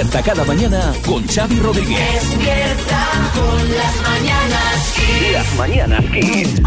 [0.00, 1.98] Despierta cada mañana con Xavi Rodríguez.
[2.14, 5.32] Despierta con las mañanas Kiss.
[5.32, 6.62] Las mañanas Kiss.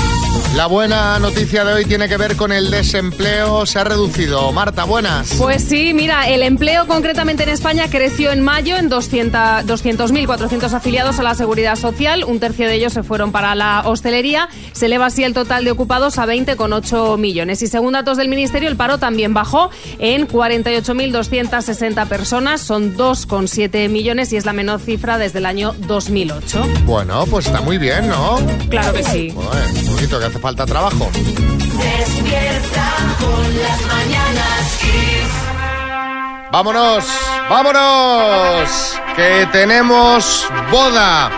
[0.55, 3.65] La buena noticia de hoy tiene que ver con el desempleo.
[3.65, 4.51] Se ha reducido.
[4.51, 5.33] Marta, buenas.
[5.39, 11.17] Pues sí, mira, el empleo concretamente en España creció en mayo en 200 200.400 afiliados
[11.17, 12.23] a la seguridad social.
[12.23, 14.47] Un tercio de ellos se fueron para la hostelería.
[14.73, 17.63] Se eleva así el total de ocupados a 20,8 millones.
[17.63, 22.61] Y según datos del Ministerio, el paro también bajó en 48.260 personas.
[22.61, 22.95] Son
[23.27, 26.63] 2,7 millones y es la menor cifra desde el año 2008.
[26.85, 28.39] Bueno, pues está muy bien, ¿no?
[28.69, 29.31] Claro que sí.
[29.35, 31.09] Joder, un poquito que hace falta trabajo.
[31.13, 34.53] Despierta con las mañanas.
[36.53, 37.03] Vámonos,
[37.49, 41.31] vámonos, que tenemos boda.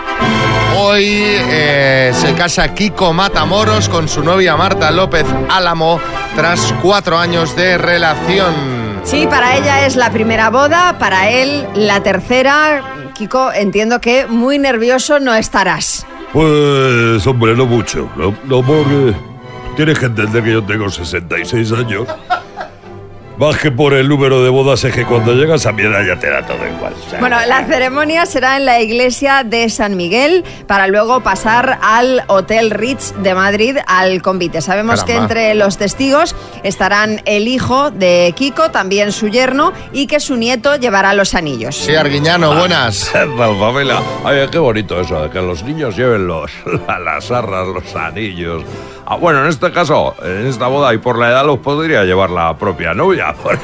[0.76, 5.98] Hoy eh, se casa Kiko Matamoros con su novia Marta López Álamo
[6.34, 8.75] tras cuatro años de relación.
[9.06, 13.12] Sí, para ella es la primera boda, para él la tercera.
[13.14, 16.04] Kiko, entiendo que muy nervioso no estarás.
[16.32, 18.10] Pues, hombre, no mucho.
[18.16, 19.14] No, no porque
[19.76, 22.08] tienes que entender que yo tengo 66 años.
[23.60, 26.28] Que por el número de bodas es que cuando llegas a mi edad ya te
[26.30, 26.94] da todo igual.
[26.94, 31.78] o sea, Bueno, la ceremonia será en la iglesia de San Miguel para luego pasar
[31.82, 34.60] al Hotel Ritz de Madrid al convite.
[34.60, 36.34] Sabemos que entre los testigos
[36.64, 41.76] estarán el hijo de Kiko, también su yerno, y que su nieto llevará los anillos.
[41.76, 43.10] Sí, Arguiñano, buenas.
[43.36, 46.50] Pamela, ay, qué bonito eso, de que los niños lleven los,
[47.04, 48.62] las arras, los anillos.
[49.08, 52.30] Ah, bueno, en este caso, en esta boda y por la edad los podría llevar
[52.30, 53.34] la propia novia.
[53.42, 53.60] porque-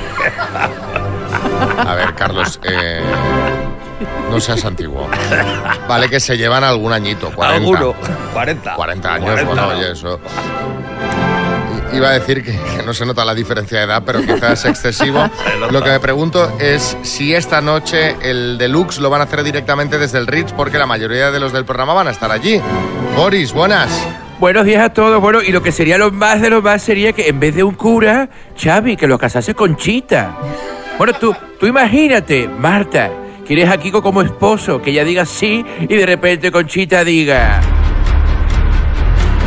[1.87, 3.01] A ver, Carlos, eh,
[4.31, 5.09] no seas antiguo.
[5.89, 7.57] Vale que se llevan algún añito, 40.
[7.57, 7.95] Alguno,
[8.33, 8.75] 40.
[8.75, 9.53] 40 años, 40.
[9.53, 10.21] bueno, oye, eso.
[11.93, 14.65] Iba a decir que, que no se nota la diferencia de edad, pero quizás es
[14.65, 15.29] excesivo.
[15.71, 19.99] Lo que me pregunto es si esta noche el deluxe lo van a hacer directamente
[19.99, 22.61] desde el Ritz, porque la mayoría de los del programa van a estar allí.
[23.15, 23.91] Boris, buenas.
[24.43, 25.21] Buenos días a todos.
[25.21, 27.63] Bueno, y lo que sería lo más de lo más sería que en vez de
[27.63, 28.29] un cura,
[28.61, 30.33] Xavi, que lo casase con Chita.
[30.99, 33.09] Bueno, tú, tú imagínate, Marta,
[33.47, 37.61] quieres a Kiko como esposo, que ella diga sí y de repente Conchita diga...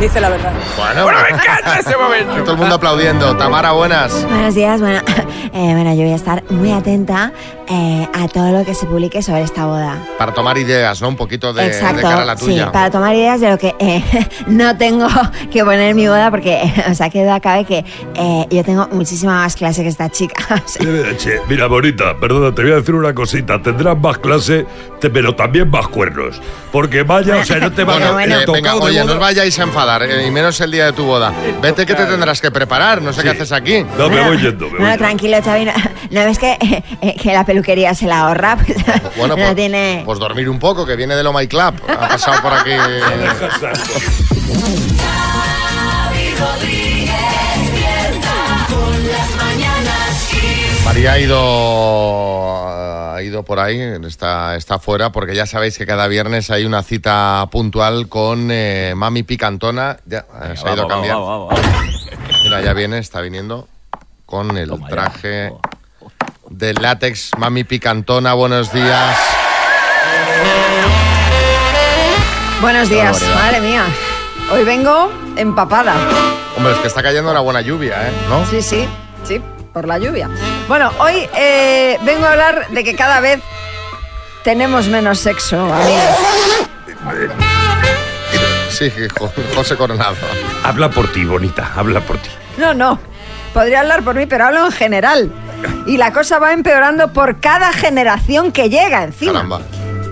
[0.00, 0.52] Dice la verdad.
[0.78, 2.34] Bueno, Bueno, me encanta ese momento.
[2.44, 3.36] todo el mundo aplaudiendo.
[3.36, 4.26] Tamara, buenas.
[4.30, 5.00] Buenos días, bueno,
[5.52, 7.32] eh, bueno, yo voy a estar muy atenta
[7.68, 9.98] eh, a todo lo que se publique sobre esta boda.
[10.18, 11.08] Para tomar ideas, ¿no?
[11.08, 12.70] Un poquito de, de Exacto, cara a la sí, tuya.
[12.72, 14.02] para tomar ideas de lo que eh,
[14.46, 15.08] no tengo
[15.52, 16.60] que poner en mi boda porque,
[16.90, 17.84] o sea, que duda cabe que
[18.14, 20.62] eh, yo tengo muchísima más clase que esta chica.
[21.48, 23.60] Mira, bonita, perdona, te voy a decir una cosita.
[23.62, 24.66] Tendrás más clase,
[25.00, 26.40] te- pero también más cuernos.
[26.72, 28.40] Porque vaya, o sea, no te van Bueno, a bueno.
[28.40, 30.92] eh, venga, de oye, no os vayáis a enfadar, eh, y menos el día de
[30.92, 31.32] tu boda.
[31.62, 33.36] Vete que te tendrás que preparar, no sé qué Sí.
[33.36, 33.82] haces aquí.
[33.98, 34.98] No, me bueno, voy yendo, me voy Bueno, yendo.
[34.98, 35.72] tranquilo, Xavi, no,
[36.10, 38.58] ¿no ves que, eh, que la peluquería se la ahorra?
[38.58, 38.76] Pues,
[39.16, 40.02] Bueno, no pues, tiene...
[40.04, 41.74] pues dormir un poco, que viene de lo My Club.
[41.88, 42.70] Ha pasado por aquí.
[50.84, 56.06] María ha ido, ha ido por ahí, está, está fuera, porque ya sabéis que cada
[56.08, 59.96] viernes hay una cita puntual con eh, Mami Picantona.
[60.04, 61.16] Ya, eh, se ha ido a cambiar.
[62.44, 63.66] Mira, ya viene, está viniendo
[64.26, 65.52] con el traje
[66.50, 67.30] de látex.
[67.38, 69.16] Mami Picantona, buenos días.
[72.60, 73.84] Buenos días, madre mía.
[74.50, 75.94] Hoy vengo empapada.
[76.56, 78.12] Hombre, es que está cayendo una buena lluvia, ¿eh?
[78.28, 78.46] ¿No?
[78.46, 78.88] Sí, sí,
[79.24, 79.40] sí,
[79.72, 80.30] por la lluvia.
[80.68, 83.40] Bueno, hoy eh, vengo a hablar de que cada vez
[84.42, 86.16] tenemos menos sexo, amigos.
[88.70, 90.16] Sí, Jo- José Coronado.
[90.64, 92.30] Habla por ti, bonita, habla por ti.
[92.56, 92.98] No, no.
[93.52, 95.30] Podría hablar por mí, pero hablo en general.
[95.86, 99.32] Y la cosa va empeorando por cada generación que llega encima.
[99.32, 99.60] Caramba.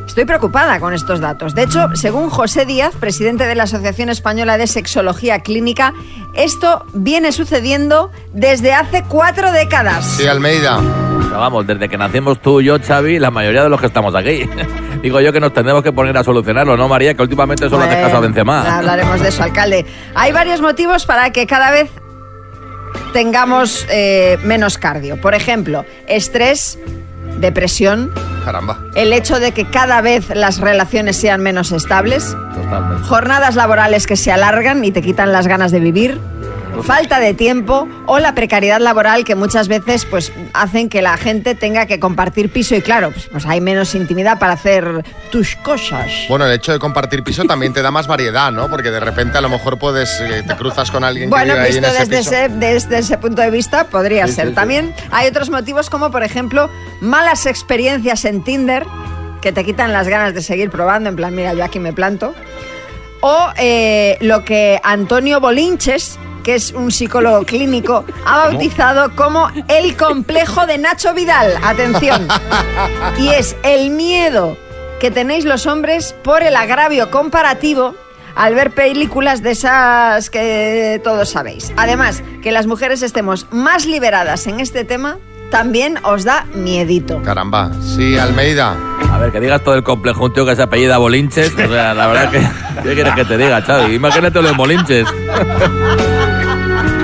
[0.07, 1.57] Estoy preocupada con estos datos.
[1.57, 5.93] De hecho, según José Díaz, presidente de la Asociación Española de Sexología Clínica,
[6.35, 10.05] esto viene sucediendo desde hace cuatro décadas.
[10.05, 10.79] Sí, Almeida.
[11.19, 14.15] Pero vamos, desde que nacimos tú y yo, Xavi, la mayoría de los que estamos
[14.15, 14.49] aquí.
[15.03, 17.15] Digo yo que nos tendremos que poner a solucionarlo, ¿no, María?
[17.15, 18.79] Que últimamente solo haces caso a Benzema.
[18.79, 19.85] hablaremos de eso, alcalde.
[20.15, 21.91] Hay varios motivos para que cada vez
[23.13, 25.21] tengamos eh, menos cardio.
[25.21, 26.79] Por ejemplo, estrés,
[27.39, 28.13] depresión,
[28.45, 28.79] Caramba.
[28.95, 33.03] el hecho de que cada vez las relaciones sean menos estables, Totalmente.
[33.05, 36.21] jornadas laborales que se alargan y te quitan las ganas de vivir,
[36.83, 41.55] falta de tiempo o la precariedad laboral que muchas veces pues hacen que la gente
[41.55, 46.11] tenga que compartir piso y claro, pues, pues hay menos intimidad para hacer tus cosas.
[46.29, 48.69] Bueno, el hecho de compartir piso también te da más variedad, ¿no?
[48.69, 51.67] Porque de repente a lo mejor puedes, eh, te cruzas con alguien que Bueno, vive
[51.67, 52.31] ahí en ese desde piso.
[52.33, 54.45] ese, desde ese punto de vista, podría Sí, ser.
[54.47, 54.55] sí, sí.
[54.55, 56.71] También hay otros motivos como, por ejemplo,
[57.01, 58.85] malas experiencias en Tinder
[59.41, 62.35] que te quitan las ganas de seguir probando, en plan, mira, yo aquí me planto.
[63.27, 69.97] O eh, lo que Antonio Bolinches, que es un psicólogo clínico, ha bautizado como el
[69.97, 71.55] complejo de Nacho Vidal.
[71.63, 72.29] Atención.
[73.19, 74.59] Y es el miedo
[75.01, 77.95] que tenéis los hombres por el agravio comparativo
[78.35, 81.73] al ver películas de esas que todos sabéis.
[81.79, 85.17] Además, que las mujeres estemos más liberadas en este tema
[85.55, 87.23] también os da miedito.
[87.23, 88.77] Caramba, sí, Almeida.
[89.13, 91.53] A ver, que digas todo el complejo, un tío que se apellida Bolinches.
[91.55, 92.41] O sea, la verdad que.
[92.83, 93.95] ¿Qué quieres que te diga, Xavi?
[93.95, 95.07] Imagínate los Bolinches.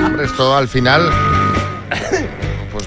[0.04, 1.12] Hombre, esto al final.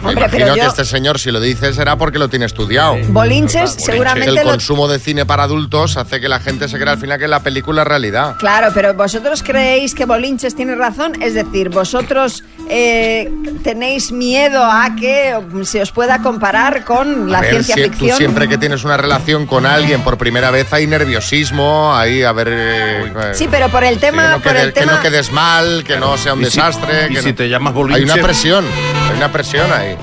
[0.03, 2.45] Me Hombre, pero imagino que yo- este señor, si lo dice, será porque lo tiene
[2.45, 2.97] estudiado.
[3.07, 4.43] Bolinches Que seguramente el lo...
[4.43, 7.39] consumo de cine para adultos hace que la gente se crea al final que la
[7.41, 8.35] película es realidad.
[8.37, 13.31] Claro, pero vosotros creéis que Bolinches tiene razón, es decir, vosotros eh,
[13.63, 18.09] tenéis miedo a que se os pueda comparar con la A ver, ciencia si- ficción.
[18.11, 22.31] Tú siempre que tienes una relación con alguien por primera vez hay nerviosismo, hay a
[22.33, 22.47] ver...
[22.51, 24.93] eh, Sí, pero por el que tema, no, por quede- el que tema.
[24.93, 27.07] no quedes mal, que no sea un Y si- desastre.
[27.09, 28.23] y que si no- te llamas Hay una Bolinches.
[28.23, 28.65] presión,
[29.13, 29.95] hay una presión ahí.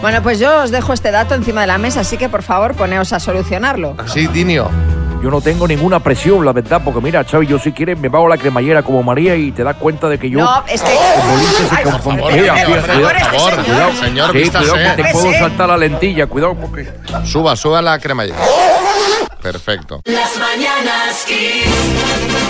[0.00, 2.74] Bueno, pues yo os dejo este dato encima de la mesa, así que por favor
[2.74, 3.96] poneos a solucionarlo.
[4.06, 4.68] Sí, Dinio.
[5.22, 8.28] Yo no tengo ninguna presión, la verdad, porque mira, Xavi, yo si quieres me pago
[8.28, 10.38] la cremallera como María y te das cuenta de que yo.
[10.40, 10.90] No, es que.
[11.70, 13.14] Ay, por favor, cuidado, este señor.
[13.64, 14.68] cuidado, señor, Sí, vístase.
[14.70, 15.38] cuidado que te puedo Pese.
[15.40, 16.86] saltar la lentilla, cuidado porque.
[17.24, 18.36] Suba, suba la cremallera.
[19.46, 20.00] Perfecto.
[20.06, 21.70] Las mañanas Kiss.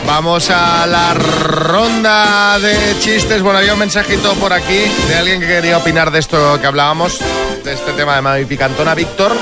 [0.07, 3.43] Vamos a la ronda de chistes.
[3.43, 7.19] Bueno, había un mensajito por aquí de alguien que quería opinar de esto que hablábamos,
[7.65, 8.95] de este tema de Mami Picantona.
[8.95, 9.33] Víctor.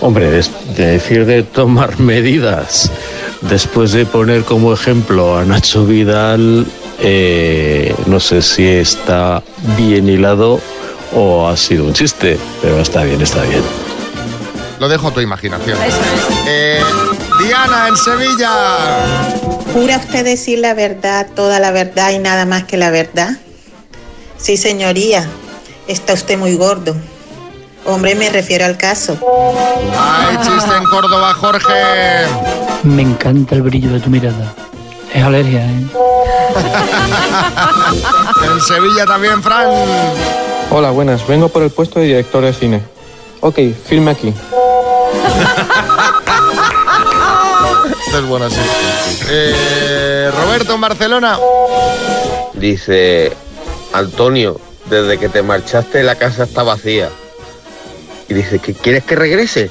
[0.00, 2.90] Hombre, de decir de tomar medidas
[3.42, 6.66] después de poner como ejemplo a Nacho Vidal,
[7.00, 9.42] eh, no sé si está
[9.76, 10.58] bien hilado
[11.12, 13.87] o ha sido un chiste, pero está bien, está bien.
[14.78, 15.76] Lo dejo a tu imaginación.
[15.82, 16.36] Eso es.
[16.46, 16.80] Eh,
[17.40, 18.50] Diana, en Sevilla.
[19.72, 23.30] ¿Jura usted decir la verdad, toda la verdad y nada más que la verdad?
[24.36, 25.28] Sí, señoría.
[25.88, 26.94] Está usted muy gordo.
[27.86, 29.18] Hombre, me refiero al caso.
[29.98, 32.26] Ay, chiste en Córdoba, Jorge.
[32.84, 34.54] Me encanta el brillo de tu mirada.
[35.12, 35.86] Es alergia, ¿eh?
[38.44, 39.68] En Sevilla también, Fran.
[40.70, 41.26] Hola, buenas.
[41.26, 42.82] Vengo por el puesto de director de cine.
[43.40, 44.34] Ok, filme aquí.
[48.06, 48.56] Esto es bueno, sí.
[49.28, 51.38] Eh, Roberto, en Barcelona.
[52.54, 53.36] Dice,
[53.92, 57.10] Antonio, desde que te marchaste la casa está vacía.
[58.28, 59.70] Y dice, ¿que quieres que regrese?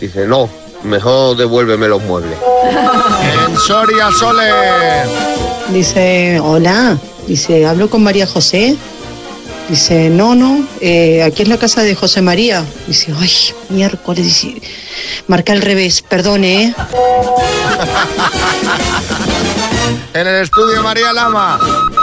[0.00, 0.48] Dice, no,
[0.82, 2.38] mejor devuélveme los muebles.
[3.48, 4.50] En Soria, Sole.
[5.70, 8.76] Dice, hola, dice, hablo con María José.
[9.68, 12.64] Dice, no, no, eh, aquí es la casa de José María.
[12.86, 13.30] Dice, ay,
[13.70, 14.60] miércoles, dice,
[15.26, 16.74] marca al revés, perdone, ¿eh?
[20.14, 21.58] En el estudio, María Lama.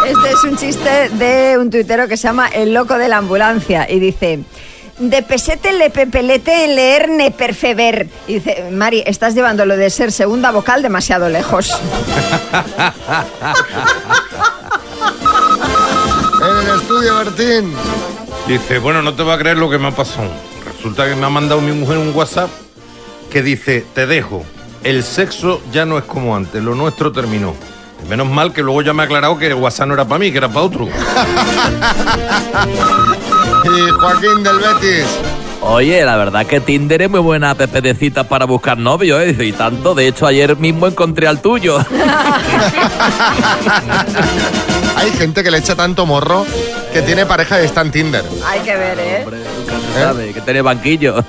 [0.05, 3.89] Este es un chiste de un tuitero que se llama El Loco de la Ambulancia
[3.89, 4.39] y dice...
[4.99, 8.07] De pesete le pepelete en leer ne perfeber.
[8.27, 11.71] Y dice, Mari, estás llevando lo de ser segunda vocal demasiado lejos.
[16.81, 17.73] Estudio, Bertín.
[18.47, 20.30] Dice, bueno, no te va a creer lo que me ha pasado.
[20.66, 22.50] Resulta que me ha mandado mi mujer un WhatsApp
[23.30, 24.44] que dice, te dejo,
[24.83, 27.54] el sexo ya no es como antes, lo nuestro terminó.
[28.09, 30.31] Menos mal que luego ya me ha aclarado que el WhatsApp no era para mí,
[30.31, 30.88] que era para otro.
[33.64, 35.06] Y Joaquín del Betis.
[35.61, 39.35] Oye, la verdad que Tinder es muy buena app de citas para buscar novio, ¿eh?
[39.39, 41.77] Y tanto, de hecho, ayer mismo encontré al tuyo.
[44.95, 46.45] Hay gente que le echa tanto morro
[46.91, 48.25] que tiene pareja y está en Tinder.
[48.45, 49.25] Hay que ver, ¿eh?
[49.94, 50.33] ¿Sabe?
[50.33, 51.18] Que tiene banquillo.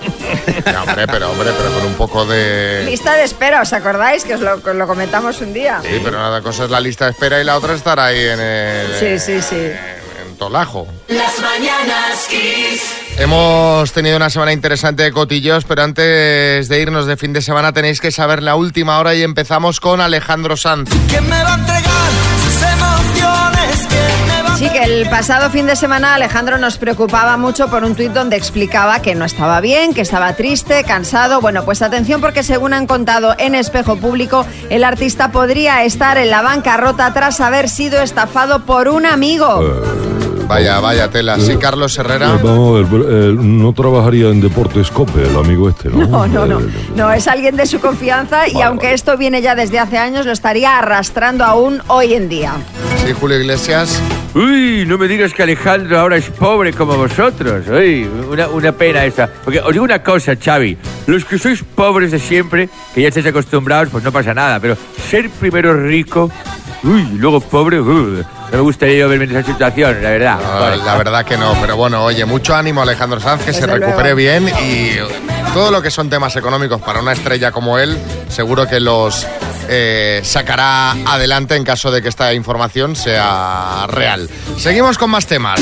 [0.81, 2.85] Hombre, pero hombre, pero con un poco de.
[2.87, 4.25] Lista de espera, ¿os acordáis?
[4.25, 5.81] Que os lo, comentamos un día.
[5.83, 8.19] Sí, pero una cosa es la lista de espera y la otra es estar ahí
[8.19, 8.99] en el.
[8.99, 9.57] Sí, sí, sí.
[9.57, 10.87] En Tolajo.
[11.09, 13.02] Las mañanas Kiss.
[13.19, 17.73] Hemos tenido una semana interesante de cotillos, pero antes de irnos de fin de semana
[17.73, 20.91] tenéis que saber la última hora y empezamos con Alejandro Sanz.
[21.09, 22.11] ¿Quién me va a entregar
[22.43, 23.87] sus emociones?
[23.89, 27.69] ¿Quién me va a Sí, que el pasado fin de semana Alejandro nos preocupaba mucho
[27.69, 31.41] por un tuit donde explicaba que no estaba bien, que estaba triste, cansado.
[31.41, 36.31] Bueno, pues atención porque según han contado en Espejo Público, el artista podría estar en
[36.31, 39.61] la bancarrota tras haber sido estafado por un amigo.
[40.53, 41.39] Vaya, vaya tela.
[41.39, 42.35] Sí, Carlos Herrera.
[42.35, 46.07] Eh, Vamos a ver, eh, no trabajaría en Deportes Cope, el amigo este, ¿no?
[46.07, 46.61] No, no, no.
[46.61, 50.27] Eh, No, es alguien de su confianza y aunque esto viene ya desde hace años,
[50.27, 52.53] lo estaría arrastrando aún hoy en día.
[53.05, 54.01] Sí, Julio Iglesias.
[54.35, 57.67] Uy, no me digas que Alejandro ahora es pobre como vosotros.
[57.69, 59.29] Uy, una, una pena esa.
[59.45, 60.77] Porque os digo una cosa, Xavi.
[61.07, 64.61] Los que sois pobres de siempre, que ya estáis acostumbrados, pues no pasa nada.
[64.61, 64.77] Pero
[65.11, 66.31] ser primero rico,
[66.85, 70.39] uy, y luego pobre, uy, no me gustaría yo verme en esa situación, la verdad.
[70.41, 70.77] No, Vale.
[70.85, 74.17] la verdad que no, pero bueno, oye, mucho ánimo Alejandro Sanz, que se recupere luego.
[74.17, 74.97] bien y
[75.55, 79.27] todo lo que son temas económicos para una estrella como él, seguro que los
[79.69, 84.29] eh, sacará adelante en caso de que esta información sea real.
[84.57, 85.61] Seguimos con más temas.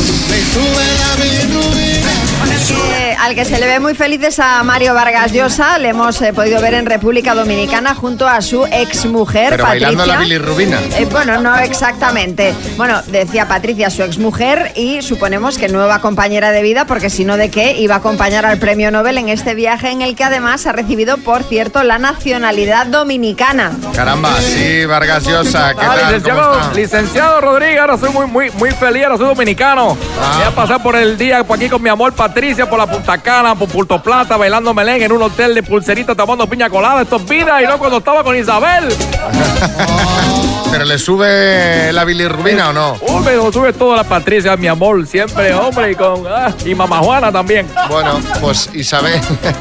[3.19, 5.79] Al que se le ve muy feliz es a Mario Vargas Llosa.
[5.79, 9.89] Le hemos eh, podido ver en República Dominicana junto a su exmujer, Pero Patricia.
[9.89, 10.79] bailando la bilirrubina.
[10.99, 12.55] Eh, bueno, no exactamente.
[12.77, 17.37] Bueno, decía Patricia, su exmujer, y suponemos que nueva compañera de vida, porque si no,
[17.37, 17.77] ¿de qué?
[17.79, 21.17] Iba a acompañar al premio Nobel en este viaje en el que además ha recibido,
[21.19, 23.73] por cierto, la nacionalidad dominicana.
[23.95, 25.99] Caramba, sí, Vargas Llosa, ¿qué Ah, tal?
[25.99, 26.75] ¿Cómo licenciado, está?
[26.75, 29.97] licenciado Rodríguez, ahora soy muy, muy, muy feliz, ahora soy dominicano.
[29.97, 33.17] Voy a pasar por el día por aquí con mi amor Patricia, por la Punta
[33.17, 37.01] Cana, por Puerto Plata, bailando melengue en un hotel de pulserita, tomando piña colada.
[37.01, 38.95] Esto es vida y no cuando estaba con Isabel.
[40.71, 42.93] ¿Pero le sube la bilirrubina o no?
[43.09, 46.99] Hombre, lo sube toda la Patricia, mi amor, siempre, hombre, y con ah, y mamá
[46.99, 47.67] Juana también.
[47.89, 49.21] Bueno, pues Isabel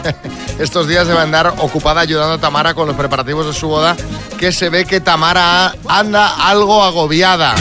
[0.59, 3.95] estos días debe andar ocupada ayudando a Tamara con los preparativos de su boda,
[4.37, 7.55] que se ve que Tamara anda algo agobiada.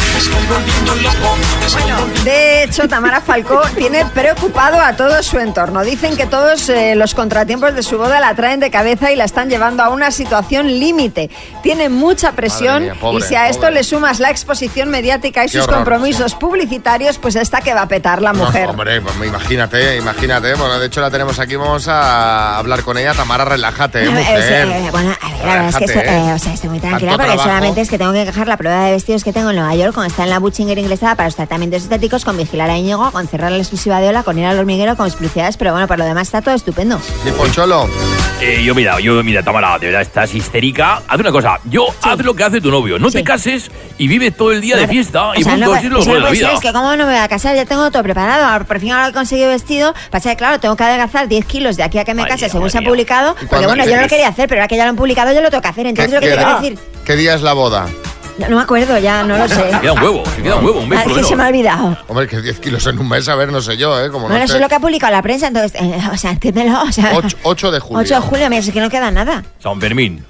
[2.24, 5.67] De hecho, Tamara Falcó tiene preocupado a todo su entorno.
[5.84, 9.24] Dicen que todos eh, los contratiempos de su boda la traen de cabeza y la
[9.24, 11.30] están llevando a una situación límite.
[11.62, 13.74] Tiene mucha presión Madre mía, pobre, y si a esto pobre.
[13.74, 17.82] le sumas la exposición mediática y Qué sus horror, compromisos publicitarios, pues esta que va
[17.82, 18.68] a petar la No, mujer.
[18.68, 20.54] hombre, pues imagínate, imagínate.
[20.54, 23.12] Bueno, de hecho la tenemos aquí, vamos a hablar con ella.
[23.14, 24.68] Tamara, relájate, No, mujer.
[24.68, 27.12] eh, bueno, a ver, la verdad es que estoy, eh, o sea, estoy muy tranquila
[27.12, 27.48] porque trabajo.
[27.48, 29.94] solamente es que tengo que dejar la prueba de vestidos que tengo en Nueva York,
[29.94, 33.26] con estar en la Butchinger ingresada para los tratamientos estéticos, con vigilar a Íñigo, con
[33.28, 35.98] cerrar la exclusiva de Ola, con ir al hormiguero, con mis publicidades, pero bueno, por
[35.98, 37.00] lo demás está todo estupendo.
[37.26, 37.88] ¿Y Poncholo?
[38.40, 41.02] Eh, yo mira, yo mira, Tamara, de verdad estás histérica.
[41.08, 44.30] Haz una cosa, yo haz lo que hace tu novio, no te cases y vive
[44.30, 46.52] todo el día de fiesta y O sea, punto, no, así lo de la vida.
[46.52, 48.92] es que cómo no me voy a casar, ya tengo todo preparado, ahora por fin
[48.92, 52.04] ahora he conseguido vestido, pasa que claro, tengo que adelgazar 10 kilos de aquí a
[52.04, 54.60] que me case según se ha publicado, porque bueno, yo no lo quería hacer, pero
[54.60, 56.32] ahora que ya lo han publicado yo lo tengo que hacer, entonces lo que ¿Qué,
[56.32, 57.88] te quiero decir, ¿Qué día es la boda?
[58.38, 59.64] No, no me acuerdo ya, no lo sé.
[59.80, 61.96] Queda un huevo, queda un huevo, un mes Ah, lo que se me ha olvidado.
[62.08, 64.08] Hombre, que 10 kilos en un mes, a ver, no sé yo, ¿eh?
[64.10, 66.16] Como no Bueno, eso esté- es lo que ha publicado la prensa, entonces, eh, o
[66.16, 67.12] sea, entiéndelo, o sea...
[67.14, 68.00] 8, 8 de julio.
[68.02, 69.42] 8 de julio, mira, es que no queda nada.
[69.62, 70.24] San Fermín.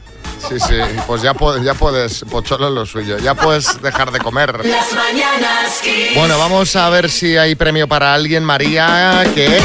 [0.48, 0.74] Sí, sí,
[1.08, 4.64] pues ya, puedes, ya puedes, Pocholo es lo suyo, ya puedes dejar de comer.
[4.64, 5.80] Las mañanas.
[6.14, 9.64] Bueno, vamos a ver si hay premio para alguien, María, que es...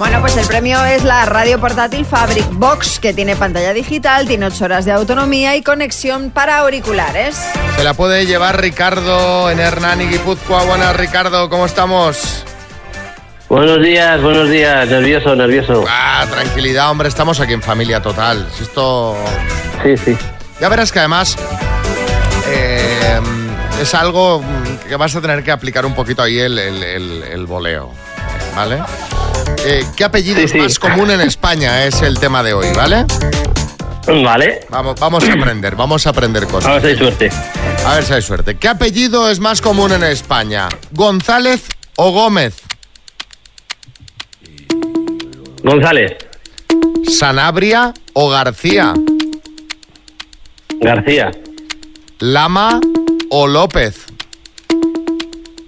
[0.00, 4.46] Bueno, pues el premio es la radio portátil Fabric Box, que tiene pantalla digital, tiene
[4.46, 7.36] 8 horas de autonomía y conexión para auriculares.
[7.76, 10.64] Se la puede llevar Ricardo en Hernán y Guipúzcoa.
[10.64, 12.46] Buenas, Ricardo, ¿cómo estamos?
[13.50, 14.88] Buenos días, buenos días.
[14.88, 15.84] Nervioso, nervioso.
[15.86, 18.48] Ah, tranquilidad, hombre, estamos aquí en familia total.
[18.58, 19.18] Esto...
[19.82, 20.16] Sí, sí.
[20.62, 21.36] Ya verás que además
[22.48, 23.20] eh,
[23.82, 24.42] es algo
[24.88, 27.92] que vas a tener que aplicar un poquito ahí el, el, el- el voleo,
[28.54, 28.82] ¿vale?
[29.64, 30.58] Eh, ¿Qué apellido Sí, es sí.
[30.58, 31.84] más común en España?
[31.84, 33.04] Es el tema de hoy, ¿vale?
[34.06, 34.66] Vale.
[34.70, 36.70] Vamos, vamos a aprender, vamos a aprender cosas.
[36.70, 37.30] A ver si hay suerte.
[37.86, 38.56] A ver si hay suerte.
[38.56, 40.68] ¿Qué apellido es más común en España?
[40.92, 42.56] ¿González o Gómez?
[45.62, 46.16] González.
[47.08, 48.94] ¿Sanabria o García?
[50.80, 51.30] García.
[52.18, 52.80] ¿Lama
[53.30, 54.06] o López?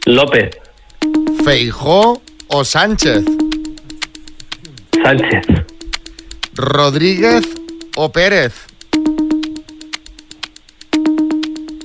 [0.07, 0.57] López.
[1.45, 3.25] ¿Feijó o Sánchez?
[5.03, 5.45] Sánchez.
[6.55, 7.45] ¿Rodríguez
[7.97, 8.53] o Pérez?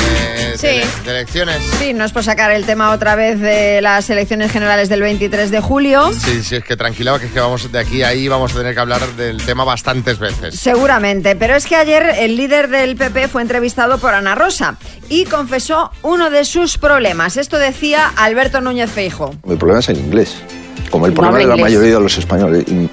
[0.58, 0.82] Sí.
[1.06, 1.62] de elecciones.
[1.80, 5.50] Sí, no es por sacar el tema otra vez de las elecciones generales del 23
[5.50, 6.12] de julio.
[6.14, 8.58] Sí, sí, es que tranquila, que es que vamos de aquí a ahí vamos a
[8.58, 10.60] tener que hablar del tema bastantes veces.
[10.60, 14.76] Seguramente, pero es que ayer el líder del PP fue entrevistado por Ana Rosa
[15.10, 17.38] y confesó uno de sus problemas.
[17.38, 19.34] Esto decía Alberto Núñez Feijo.
[19.46, 20.36] Mi problema es el inglés,
[20.92, 21.72] como el No problema de la inglés.
[21.72, 22.66] mayoría de los españoles.
[22.68, 22.90] Y,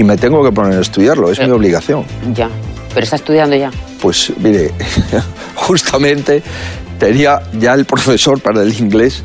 [0.00, 2.04] y me tengo que poner a estudiarlo, es mi obligación.
[2.32, 2.48] Ya,
[2.94, 3.70] pero está estudiando ya.
[4.00, 4.72] Pues mire,
[5.56, 6.42] justamente
[6.98, 9.22] tenía ya el profesor para el inglés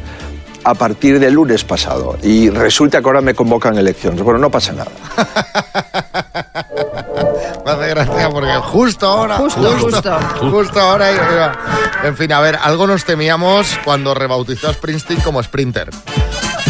[0.64, 4.22] a partir del lunes pasado y resulta que ahora me convocan elecciones.
[4.22, 4.92] Bueno, no pasa nada.
[7.66, 9.38] Me hace gracia porque justo ahora.
[9.38, 10.18] Justo, justo.
[10.50, 11.12] Justo ahora.
[11.12, 11.52] iba.
[12.06, 15.90] En fin, a ver, algo nos temíamos cuando rebautizó a Springsteen como Sprinter.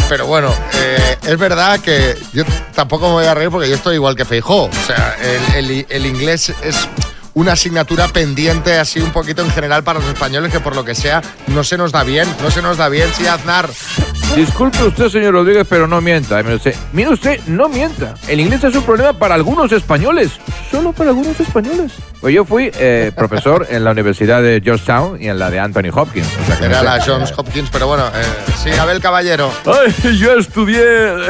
[0.08, 2.42] Pero bueno, eh, es verdad que yo
[2.74, 4.64] tampoco me voy a reír porque yo estoy igual que Feijó.
[4.64, 5.16] O sea,
[5.54, 6.88] el, el- el inglés es
[7.38, 10.94] una asignatura pendiente así un poquito en general para los españoles que por lo que
[10.96, 13.68] sea no se nos da bien, no se nos da bien, sí, Aznar.
[14.36, 16.42] Disculpe usted, señor Rodríguez, pero no mienta.
[16.42, 18.14] Mire usted, mire usted, no mienta.
[18.28, 20.32] El inglés es un problema para algunos españoles.
[20.70, 21.92] Solo para algunos españoles.
[22.20, 25.90] Pues yo fui eh, profesor en la Universidad de Georgetown y en la de Anthony
[25.94, 26.26] Hopkins.
[26.42, 26.84] o sea que no Era sé.
[26.84, 28.22] la Johns Hopkins, pero bueno, eh,
[28.62, 29.50] sí, Abel Caballero.
[29.64, 30.82] Ay, yo estudié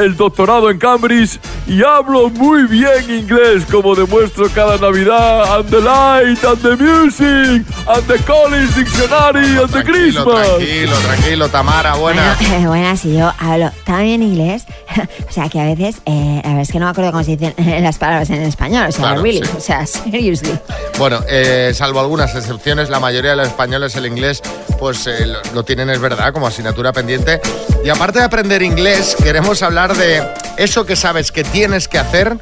[0.03, 5.59] el doctorado en Cambridge y hablo muy bien inglés, como demuestro cada Navidad.
[5.59, 10.47] And the light, and the music, and the college dictionary, and the Tranquilo, Christmas.
[10.47, 12.35] tranquilo, tranquilo, Tamara, buena.
[12.39, 14.65] Bueno, buenas, y yo hablo tan bien inglés,
[15.29, 17.35] o sea que a veces, eh, la verdad es que no me acuerdo cómo se
[17.37, 19.51] dicen las palabras en español, o sea, Claro, really, sí.
[19.57, 20.57] o sea, seriously.
[20.97, 24.41] Bueno, eh, salvo algunas excepciones, la mayoría de los españoles el inglés
[24.79, 27.41] pues eh, lo, lo tienen, es verdad, como asignatura pendiente.
[27.83, 30.23] Y aparte de aprender inglés, queremos hablar de
[30.57, 32.37] eso que sabes que tienes que hacer,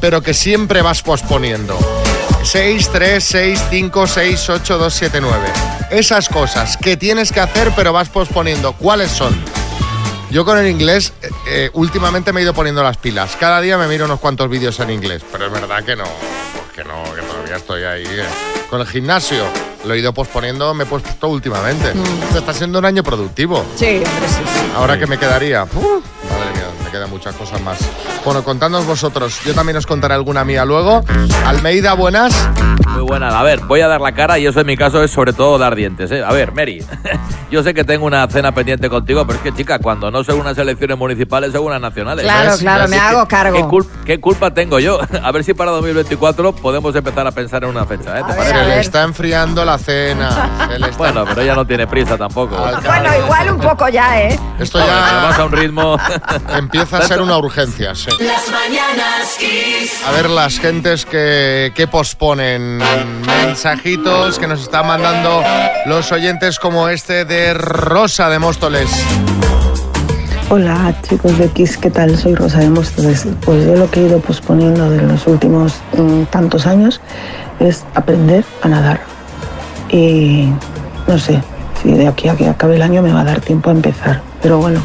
[0.00, 1.76] pero que siempre vas posponiendo.
[2.42, 5.36] 6, 3, 6, 5, 6, 8, 2, 7, 9.
[5.90, 9.36] Esas cosas que tienes que hacer, pero vas posponiendo, ¿cuáles son?
[10.30, 13.36] Yo con el inglés eh, eh, últimamente me he ido poniendo las pilas.
[13.38, 16.76] Cada día me miro unos cuantos vídeos en inglés, pero es verdad que no, pues
[16.76, 18.04] que no, que todavía estoy ahí.
[18.06, 18.24] eh.
[18.68, 19.44] Con el gimnasio
[19.84, 21.92] lo he ido posponiendo, me he puesto últimamente.
[22.28, 23.64] Este está siendo un año productivo.
[23.76, 24.72] Sí, hombre, sí, sí.
[24.76, 25.64] Ahora que me quedaría.
[25.64, 26.04] ¡Uf!
[26.90, 27.78] Quedan muchas cosas más.
[28.24, 29.40] Bueno, contadnos vosotros.
[29.44, 31.02] Yo también os contaré alguna mía luego.
[31.46, 32.32] Almeida, buenas.
[32.88, 33.38] Muy buena.
[33.38, 35.58] A ver, voy a dar la cara y eso en mi caso es sobre todo
[35.58, 36.10] dar dientes.
[36.10, 36.22] ¿eh?
[36.24, 36.84] A ver, Mary,
[37.50, 40.40] yo sé que tengo una cena pendiente contigo, pero es que, chica, cuando no son
[40.40, 42.24] unas elecciones municipales, son unas nacionales.
[42.24, 43.56] Claro, claro, me hago cargo.
[43.56, 44.98] ¿qué, cul- qué culpa tengo yo?
[45.22, 48.18] A ver si para 2024 podemos empezar a pensar en una fecha.
[48.18, 48.24] ¿eh?
[48.26, 48.54] ¿Te parece?
[48.58, 50.68] Se le está enfriando la cena.
[50.74, 52.56] Está- Bueno, pero ella no tiene prisa tampoco.
[52.56, 54.38] Bueno, igual un poco ya, ¿eh?
[54.58, 55.96] Esto Joder, pero ya vas a un ritmo.
[56.82, 58.08] empieza a ser una urgencia, sí.
[58.20, 60.02] Las mañanas Kiss.
[60.06, 62.78] A ver las gentes que, que posponen
[63.26, 65.42] mensajitos que nos están mandando
[65.86, 68.88] los oyentes como este de Rosa de Móstoles.
[70.48, 72.16] Hola chicos de Kiss, ¿qué tal?
[72.18, 73.26] Soy Rosa de Móstoles.
[73.44, 77.00] Pues yo lo que he ido posponiendo de los últimos mm, tantos años
[77.60, 79.00] es aprender a nadar.
[79.90, 80.48] Y
[81.06, 81.42] no sé
[81.82, 84.22] si de aquí a que acabe el año me va a dar tiempo a empezar.
[84.42, 84.80] Pero bueno,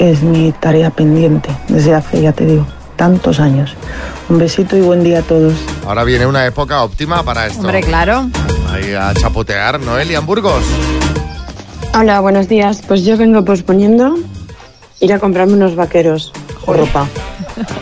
[0.00, 3.76] es mi tarea pendiente desde hace, ya te digo, tantos años.
[4.30, 5.54] Un besito y buen día a todos.
[5.86, 7.60] Ahora viene una época óptima para esto.
[7.60, 8.28] Hombre, claro.
[8.70, 10.64] Ahí a chapotear, Noelia Burgos.
[11.94, 12.82] Hola, buenos días.
[12.88, 14.16] Pues yo vengo posponiendo
[15.00, 16.32] ir a comprarme unos vaqueros
[16.64, 17.06] o ropa.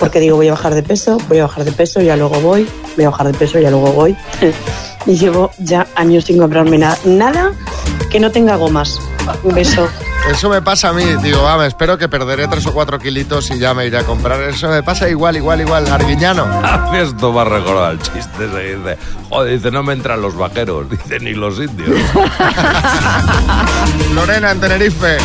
[0.01, 2.69] Porque digo, voy a bajar de peso, voy a bajar de peso, ya luego voy,
[2.97, 4.17] voy a bajar de peso, ya luego voy.
[5.07, 7.53] Y llevo ya años sin comprarme nada, nada
[8.11, 9.01] que no tenga gomas.
[9.43, 9.89] Un beso.
[10.31, 11.05] Eso me pasa a mí.
[11.23, 14.05] Digo, va, me espero que perderé tres o cuatro kilitos y ya me iré a
[14.05, 14.41] comprar.
[14.43, 15.87] Eso me pasa igual, igual, igual.
[15.91, 16.45] Arguiñano.
[16.63, 18.77] A esto me ha recordado el chiste ese.
[18.77, 18.99] Dice,
[19.31, 20.89] joder, dice, no me entran los vaqueros.
[20.91, 21.89] Dice, ni los indios.
[24.15, 25.17] Lorena, en Tenerife.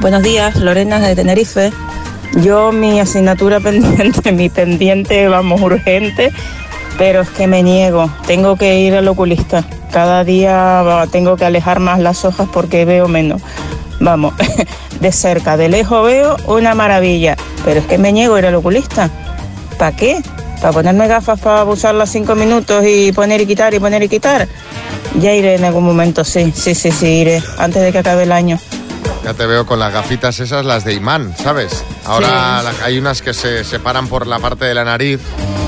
[0.00, 1.72] Buenos días, Lorena de Tenerife.
[2.42, 6.32] Yo mi asignatura pendiente, mi pendiente, vamos, urgente,
[6.98, 8.10] pero es que me niego.
[8.26, 9.64] Tengo que ir al oculista.
[9.92, 13.42] Cada día tengo que alejar más las hojas porque veo menos.
[14.00, 14.34] Vamos,
[15.00, 18.54] de cerca, de lejos veo una maravilla, pero es que me niego a ir al
[18.54, 19.10] oculista.
[19.78, 20.20] ¿Para qué?
[20.60, 24.48] ¿Para ponerme gafas para usarlas cinco minutos y poner y quitar y poner y quitar?
[25.20, 28.32] Ya iré en algún momento, sí, sí, sí, sí, iré, antes de que acabe el
[28.32, 28.58] año.
[29.24, 31.84] Ya te veo con las gafitas esas, las de imán, ¿sabes?
[32.04, 35.20] Ahora hay unas que se separan por la parte de la nariz,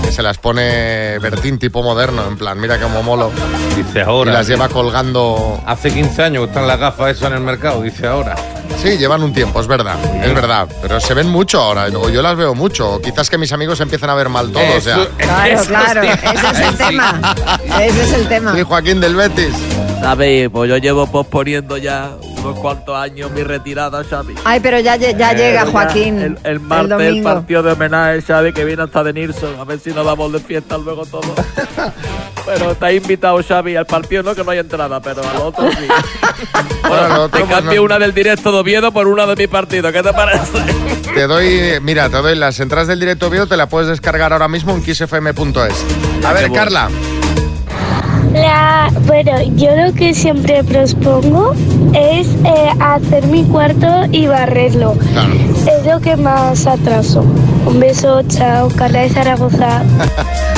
[0.08, 3.30] que se las pone Bertín tipo moderno, en plan, mira cómo molo.
[3.76, 4.30] Dice ahora.
[4.30, 5.60] Y las lleva colgando.
[5.66, 8.34] Hace 15 años que están las gafas esas en el mercado, dice ahora.
[8.82, 10.66] Sí, llevan un tiempo, es verdad, es verdad.
[10.80, 12.94] Pero se ven mucho ahora, o yo las veo mucho.
[12.94, 15.06] o Quizás que mis amigos empiezan a ver mal todo, o sea.
[15.18, 17.34] Claro, claro, ese es el tema.
[17.82, 18.54] Ese es el tema.
[18.54, 19.54] Sí, Joaquín del Betis.
[20.00, 24.34] Xavi, pues yo llevo posponiendo ya unos cuantos años mi retirada, Xavi.
[24.44, 26.18] Ay, pero ya, ya Eh, llega ya Joaquín.
[26.20, 27.24] El, el martes el, domingo.
[27.34, 29.58] partido de homenaje, Xavi, que viene hasta de Nilsson.
[29.60, 31.34] A ver si nos vamos de fiesta luego todo.
[32.46, 35.86] pero está invitado, Xavi, al partido no, que no hay entrada, pero al otro sí.
[36.88, 39.46] Bueno, otro, te pues, cambio no- una del directo de Oviedo por una de mi
[39.46, 39.92] partido.
[39.92, 40.58] ¿Qué te parece?
[41.14, 44.46] Te doy, mira, te doy las entradas del directo video, te la puedes descargar ahora
[44.46, 45.84] mismo en kissfm.es.
[46.24, 47.17] A ver, bueno.
[48.32, 51.54] La, bueno, yo lo que siempre propongo
[51.94, 54.96] es eh, hacer mi cuarto y barrerlo.
[55.66, 57.20] Es lo que más atraso.
[57.66, 59.82] Un beso, chao, Carla de Zaragoza.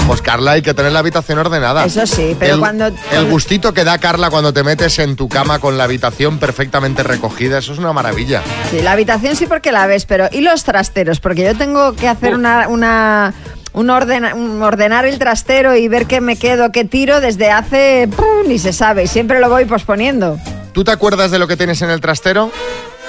[0.07, 1.85] Pues Carla, hay que tener la habitación ordenada.
[1.85, 5.29] Eso sí, pero el, cuando- El gustito que da Carla cuando te metes en tu
[5.29, 8.43] cama con la habitación perfectamente recogida, eso es una maravilla.
[8.73, 11.21] Sí, la habitación sí porque la ves, pero ¿y los trasteros?
[11.21, 12.67] Porque yo tengo que hacer una...
[12.67, 13.33] una
[13.73, 18.09] un ordena- un ordenar el trastero y ver qué me quedo, qué tiro desde hace
[18.15, 18.49] ¡pum!
[18.49, 20.39] ni se sabe siempre lo voy posponiendo.
[20.73, 22.51] ¿Tú te acuerdas de lo que tienes en el trastero?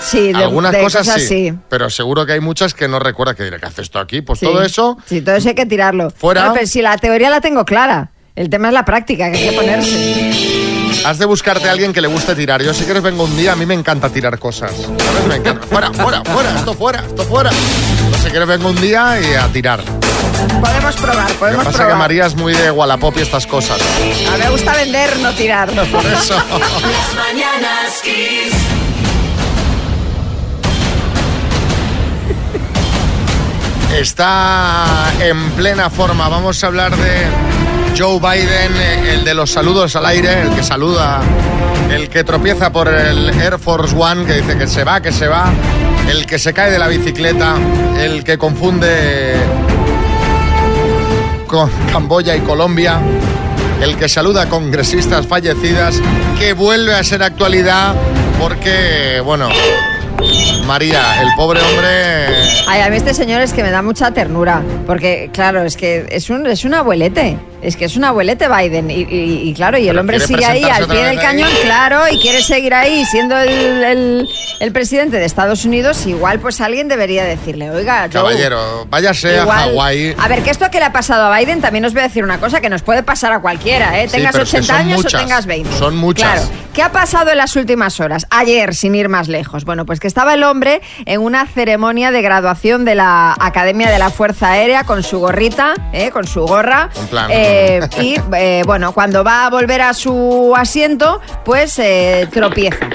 [0.04, 1.54] Sí, de, Algunas de cosas, sí, sí.
[1.70, 4.22] pero seguro que hay muchas que no recuerdas que diré, ¿qué haces esto aquí?
[4.22, 4.46] Pues Sí.
[4.48, 6.10] todo eso Sí, todo eso hay que tirarlo.
[6.10, 6.46] Fuera.
[6.48, 8.10] No, pero si la teoría la tengo clara.
[8.36, 11.04] El tema es la práctica, que hay que ponerse.
[11.06, 12.64] has de buscarte a alguien que le guste tirar.
[12.64, 14.72] Yo si quieres vengo un día, a mí me encanta tirar cosas.
[14.74, 15.28] ¿Sabes?
[15.28, 15.68] Me encanta.
[15.68, 17.52] Fuera, fuera, fuera, esto fuera, esto fuera.
[17.52, 19.82] No si quieres vengo un día y a tirar.
[20.60, 21.94] Podemos probar, Lo que podemos pasa probar.
[21.94, 23.80] que María es muy de Wallapop y estas cosas.
[23.82, 25.70] A mí me gusta vender, no tirar.
[25.92, 26.36] Por eso.
[26.36, 28.54] Las mañanas Kiss.
[33.98, 34.86] Está
[35.20, 36.30] en plena forma.
[36.30, 37.26] Vamos a hablar de
[37.98, 38.72] Joe Biden,
[39.10, 41.20] el de los saludos al aire, el que saluda,
[41.92, 45.28] el que tropieza por el Air Force One, que dice que se va, que se
[45.28, 45.52] va,
[46.10, 47.56] el que se cae de la bicicleta,
[48.00, 49.34] el que confunde
[49.86, 49.91] con
[51.92, 53.02] Camboya y Colombia,
[53.82, 56.02] el que saluda a congresistas fallecidas,
[56.40, 57.94] que vuelve a ser actualidad
[58.40, 59.50] porque, bueno,
[60.66, 62.28] María, el pobre hombre...
[62.68, 66.06] Ay, a mí este señor es que me da mucha ternura, porque claro, es que
[66.10, 69.78] es un, es un abuelete, es que es un abuelete Biden, y, y- y claro,
[69.78, 71.26] y el hombre sigue ahí al pie del ahí.
[71.26, 73.50] cañón, claro, y quiere seguir ahí siendo el,
[73.84, 74.28] el-
[74.60, 79.46] el presidente de Estados Unidos, igual pues alguien debería decirle, oiga, Joe, Caballero, váyase a
[79.46, 80.16] Hawái.
[80.20, 82.24] A ver, que esto que le ha pasado a Biden, también os voy a decir
[82.24, 84.08] una cosa que nos puede pasar a cualquiera, ¿eh?
[84.08, 85.78] Sí, Tengas pero es que 80 son años muchas, o tengas 20.
[85.78, 86.32] son muchas.
[86.32, 86.48] Claro.
[86.74, 88.26] ¿Qué ha pasado en las últimas horas?
[88.30, 89.66] Ayer, sin ir más lejos.
[89.66, 93.98] Bueno, pues que estaba el hombre en una ceremonia de graduación de la Academia de
[93.98, 96.12] la Fuerza Aérea con su gorrita, ¿eh?
[96.12, 96.90] con su gorra.
[97.30, 101.80] Eh, y eh, bueno, cuando va a volver a su asiento, pues
[102.30, 102.90] tropieza.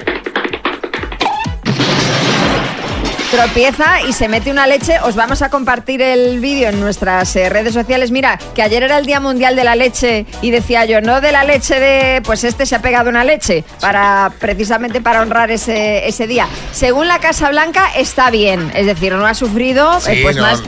[3.31, 4.99] Tropieza y se mete una leche.
[5.03, 8.11] Os vamos a compartir el vídeo en nuestras eh, redes sociales.
[8.12, 11.33] Mira, que ayer era el Día Mundial de la Leche y decía yo, no de
[11.33, 16.07] la leche de, pues este se ha pegado una leche, para precisamente para honrar ese,
[16.07, 16.47] ese día.
[16.73, 20.43] Según la Casa Blanca está bien, es decir, no ha sufrido, Sí, eh, pues no.
[20.43, 20.62] más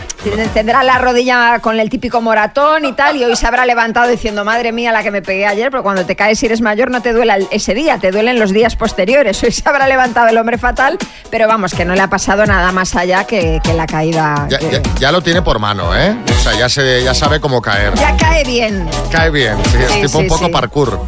[0.52, 4.44] tendrá la rodilla con el típico moratón y tal, y hoy se habrá levantado diciendo,
[4.44, 7.00] madre mía, la que me pegué ayer, pero cuando te caes y eres mayor no
[7.00, 9.42] te duele el- ese día, te duelen los días posteriores.
[9.44, 10.98] Hoy se habrá levantado el hombre fatal,
[11.30, 14.46] pero vamos, que no le ha pasado nada más allá que, que la caída.
[14.50, 16.16] Ya, que- ya- ya lo tiene por mano, ¿eh?
[16.28, 17.94] O sea, ya, se, ya sabe cómo caer.
[17.94, 18.88] Ya cae bien.
[19.12, 20.50] Cae bien, sí, es Sí, tipo un sí, poco sí.
[20.52, 21.00] parkour.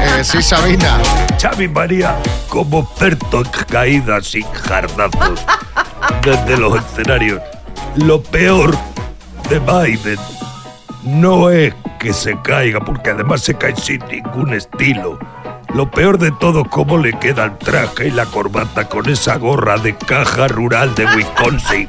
[0.00, 0.98] Eh, sí, Sabina.
[1.40, 2.16] Xavi María,
[2.48, 5.40] como experto en caídas y jardazos
[6.22, 7.40] desde los escenarios,
[7.96, 8.76] lo peor
[9.48, 10.18] de Biden
[11.02, 15.18] no es que se caiga, porque además se cae sin ningún estilo.
[15.76, 19.76] Lo peor de todo, cómo le queda el traje y la corbata con esa gorra
[19.76, 21.86] de caja rural de Wisconsin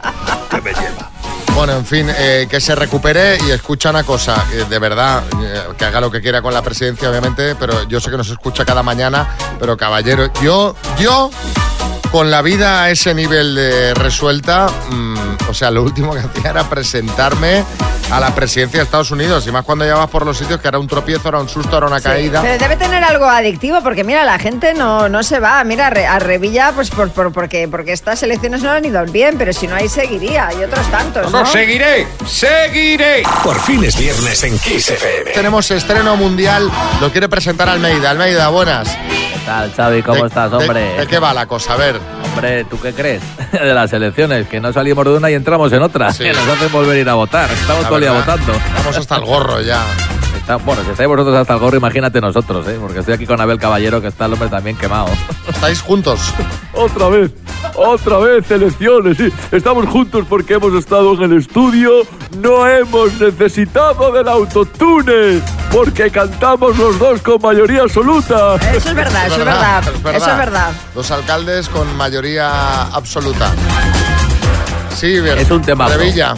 [0.50, 1.10] que me lleva.
[1.56, 5.70] Bueno, en fin, eh, que se recupere y escucha una cosa, eh, de verdad, eh,
[5.78, 8.66] que haga lo que quiera con la presidencia, obviamente, pero yo sé que nos escucha
[8.66, 11.32] cada mañana, pero caballero, yo, yo,
[12.12, 15.16] con la vida a ese nivel de resuelta, mm,
[15.50, 17.64] o sea, lo último que hacía era presentarme
[18.12, 20.68] a la presidencia de Estados Unidos, y más cuando ya vas por los sitios que
[20.70, 22.42] era un tropiezo, era un susto, era una caída.
[22.42, 25.62] Pero debe tener algo adictivo, porque mira, la gente no, no se va.
[25.66, 29.04] Mira, a Re- a Revilla, pues por, por- porque, porque estas elecciones no han ido
[29.06, 30.50] bien, pero si no, ahí seguiría.
[30.58, 31.46] Y otros tantos, ¿no?
[31.46, 33.24] seguiré, seguiré.
[33.44, 35.32] Por fin es viernes en Kiss FM.
[35.32, 38.12] Tenemos estreno mundial, lo quiere presentar Almeida.
[38.12, 38.88] Almeida, buenas.
[39.48, 40.04] ¿Qué tal, Xavi?
[40.04, 40.98] ¿Cómo ¿De- estás, hombre?
[41.00, 41.72] ¿De, qué va la cosa?
[41.72, 41.98] A ver.
[42.26, 43.22] Hombre, ¿tú qué crees?
[43.54, 46.12] De las elecciones, que no salimos de una y entramos en otra.
[46.12, 46.24] Sí.
[46.26, 47.50] Que nos hacen volver a ir a votar.
[47.50, 48.54] Estamos La todo el día verdad, votando.
[48.76, 49.82] Estamos hasta el gorro ya.
[50.48, 52.78] Está- bueno, si estáis vosotros hasta el gorro, imagínate nosotros, ¿eh?
[52.80, 55.10] Porque estoy aquí con Abel Caballero, que está el hombre también quemado.
[55.46, 56.22] ¿Estáis juntos?
[56.74, 57.32] Otra vez,
[57.76, 59.30] otra vez elecciones, sí.
[59.52, 61.90] Estamos juntos porque hemos estado en el estudio,
[62.40, 68.56] no hemos necesitado del autotune, porque cantamos los dos con mayoría absoluta.
[68.74, 69.84] Eso es verdad, eso es verdad.
[70.16, 70.72] Eso es verdad.
[70.96, 73.52] Los alcaldes con mayoría absoluta.
[74.96, 75.88] Sí, Es un tema.
[75.88, 76.36] Revilla.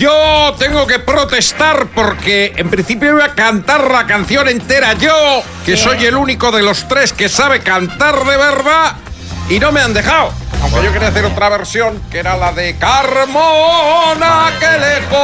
[0.00, 5.76] Yo tengo que protestar porque en principio iba a cantar la canción entera yo, que
[5.76, 8.96] soy el único de los tres que sabe cantar de verdad,
[9.50, 10.32] y no me han dejado.
[10.62, 15.18] Aunque yo quería hacer otra versión, que era la de Carmona, que lejos.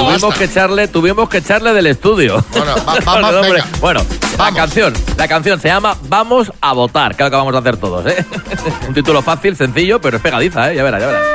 [0.00, 2.44] tuvimos que echarle, tuvimos que echarle del estudio.
[2.50, 3.66] Bueno, va- venga.
[3.80, 4.04] Bueno,
[4.36, 7.58] la canción, la canción se llama Vamos a votar, que es lo que vamos a
[7.58, 8.24] hacer todos, ¿eh?
[8.88, 10.74] Un título fácil, sencillo, pero es pegadiza, ¿eh?
[10.74, 11.26] Ya verás, ya verás.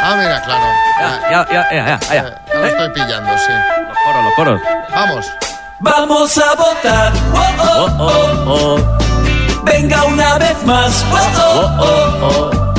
[0.00, 0.64] Ah, mira, claro.
[1.00, 2.14] Ya, ya, ya, ya, ya, ya.
[2.14, 3.52] Ya lo estoy pillando, sí.
[3.88, 4.60] Los coros, los coros.
[4.94, 5.26] Vamos.
[5.80, 7.12] Vamos a votar.
[7.34, 8.76] Oh, oh, oh.
[8.78, 11.04] Oh, Venga una vez más.
[11.12, 12.74] Oh, oh, oh, oh.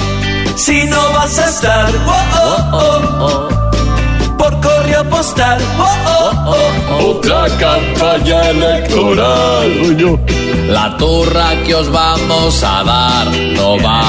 [0.58, 1.90] Si no vas a estar.
[2.06, 4.38] Oh, oh, oh, oh.
[4.38, 5.60] Por correo postal.
[5.78, 7.10] Oh, oh, oh, oh.
[7.12, 9.98] Otra campaña electoral.
[10.70, 14.02] La turra que os vamos a dar no va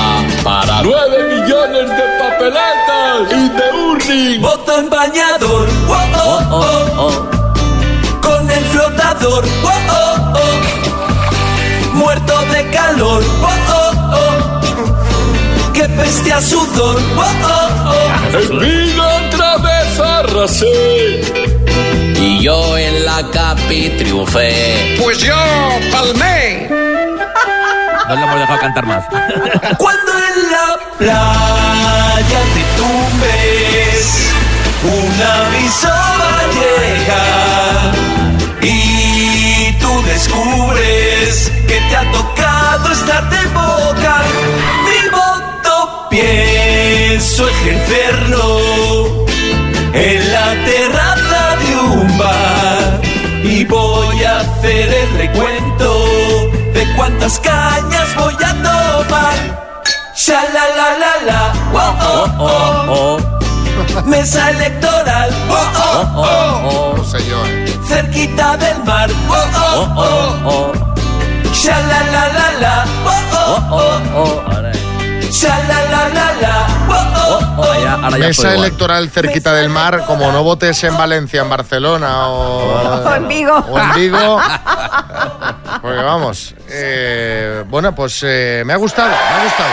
[0.45, 2.10] para Nueve millones de
[2.41, 4.43] papeletas y de urning.
[4.43, 5.69] Voto en bañador.
[5.89, 8.21] Oh, oh, oh, oh.
[8.21, 9.45] Con el flotador.
[9.63, 11.97] Oh, oh, oh.
[11.97, 13.23] Muerto de calor.
[13.43, 15.73] Oh, oh, oh.
[15.73, 17.01] Que peste a sudor.
[17.17, 18.39] Oh, oh, oh.
[18.39, 21.21] En vino otra vez arrasé.
[22.17, 24.97] Y yo en la capi triunfé.
[25.01, 25.35] Pues yo
[25.93, 26.69] palmé.
[28.09, 29.05] No le hemos dejado cantar más.
[29.79, 31.70] Cuando en la playa
[32.55, 34.33] te tumbes,
[34.85, 37.93] un aviso va a llegar
[38.63, 44.23] y tú descubres que te ha tocado estar de boca.
[44.87, 49.27] Mi voto pienso ejercerlo
[49.93, 53.01] en la terraza de un bar
[53.43, 59.70] y voy a hacer el recuento de cuántas cañas voy a tomar.
[60.31, 61.39] Sha la la la la,
[61.75, 66.21] oh oh oh, mesa electoral, oh oh
[66.71, 67.77] oh, yo, ¿eh?
[67.89, 70.73] cerquita del mar, oh oh oh,
[71.53, 73.59] sha la la la la, oh oh.
[73.73, 74.63] Oh, sha la la la la, oh oh.
[74.63, 74.70] Oh.
[78.03, 78.59] Ahora ya Mesa igual.
[78.67, 83.57] electoral cerquita del mar, como no votes en Valencia, en Barcelona o, O en Vigo.
[83.57, 84.41] o en Vigo.
[85.81, 89.71] Porque vamos, eh, bueno, pues eh, me ha gustado, me ha gustado.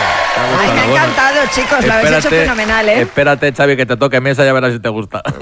[0.60, 1.84] Ay, me ha encantado, chicos.
[1.84, 3.00] Lo habéis hecho fenomenal, ¿eh?
[3.02, 5.22] Espérate, Xavi, que te toque mesa, ya verás si te gusta.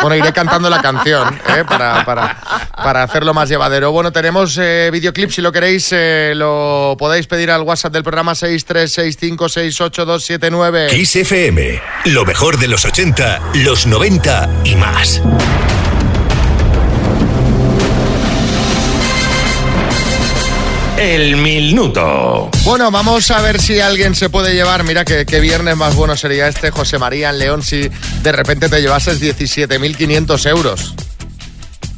[0.00, 1.64] Bueno, iré cantando la canción ¿eh?
[1.68, 2.36] para, para,
[2.74, 3.92] para hacerlo más llevadero.
[3.92, 8.34] Bueno, tenemos eh, videoclip, si lo queréis, eh, lo podéis pedir al WhatsApp del programa
[8.98, 10.90] 636568279.
[10.90, 15.22] Kiss FM, lo mejor de los 80, los 90 y más.
[20.98, 22.50] El minuto.
[22.64, 24.84] Bueno, vamos a ver si alguien se puede llevar.
[24.84, 27.90] Mira que, que viernes más bueno sería este, José María en León, si
[28.22, 30.94] de repente te llevases 17.500 euros.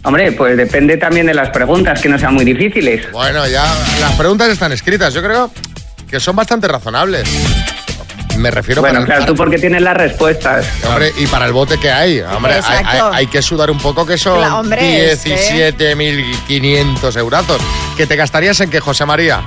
[0.05, 3.11] Hombre, pues depende también de las preguntas, que no sean muy difíciles.
[3.11, 3.65] Bueno, ya
[4.01, 5.13] las preguntas están escritas.
[5.15, 5.51] Yo creo
[6.15, 7.29] que son bastante razonables.
[8.39, 10.65] Me refiero Bueno, para, claro, tú porque tienes las respuestas.
[10.87, 12.89] Hombre, y para el bote que hay, hombre, hay, Exacto.
[12.89, 17.61] hay- hay que sudar un poco que son Claro, hombre, es que- 17.500 eurazos.
[17.97, 19.41] ¿Que te gastarías en qué, José María?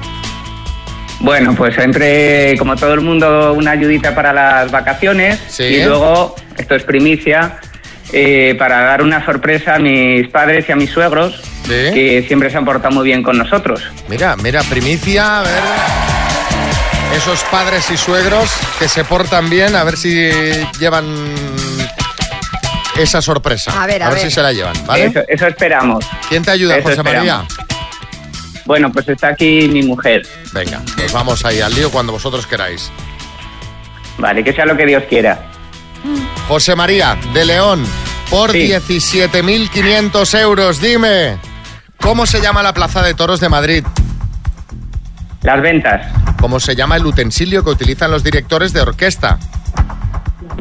[1.22, 5.64] Bueno, pues entre, como todo el mundo, una ayudita para las vacaciones Sí.
[5.64, 7.60] y luego, esto es primicia,
[8.12, 12.58] eh, para dar una sorpresa a mis padres y a mis suegros, que siempre se
[12.58, 13.82] han portado muy bien con nosotros.
[14.10, 16.17] Mira, mira, primicia, a ver.
[17.14, 20.30] Esos padres y suegros que se portan bien, a ver si
[20.80, 21.06] llevan
[22.98, 23.72] esa sorpresa.
[23.82, 24.26] A ver, a ver, ver.
[24.26, 25.06] si se la llevan, ¿vale?
[25.06, 26.06] Eso, eso esperamos.
[26.30, 27.44] ¿Quién te ayuda, Eso José María?
[28.66, 30.28] Bueno, pues está aquí mi mujer.
[30.52, 32.92] Venga, pues vamos ahí al lío cuando vosotros queráis.
[34.18, 35.40] Vale, que sea lo que Dios quiera.
[36.48, 37.86] José María, de León,
[38.30, 41.38] por 17.500 euros, dime,
[42.02, 43.84] ¿cómo se llama la Plaza de Toros de Madrid?
[45.44, 46.06] Las ventas.
[46.40, 49.38] ¿Cómo se llama el utensilio que utilizan los directores de orquesta?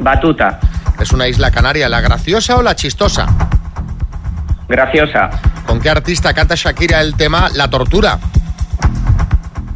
[0.01, 0.59] Batuta.
[1.01, 3.27] ¿Es una isla canaria la graciosa o la chistosa?
[4.69, 5.31] Graciosa.
[5.67, 8.19] ¿Con qué artista canta Shakira el tema La Tortura?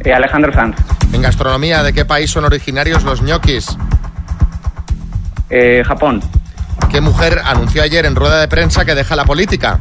[0.03, 0.75] Eh, Alejandro Sanz.
[1.13, 3.77] En gastronomía, ¿de qué país son originarios los ñoquis?
[5.49, 6.21] Eh, Japón.
[6.89, 9.79] ¿Qué mujer anunció ayer en rueda de prensa que deja la política?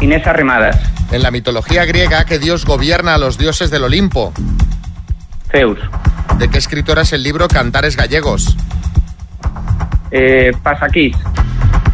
[0.00, 0.78] Inés Arrimadas.
[1.10, 4.32] En la mitología griega, ¿qué dios gobierna a los dioses del Olimpo?
[5.50, 5.78] Zeus.
[6.38, 8.56] ¿De qué escritora es el libro Cantares Gallegos?
[10.10, 11.16] Eh, Pasaquís.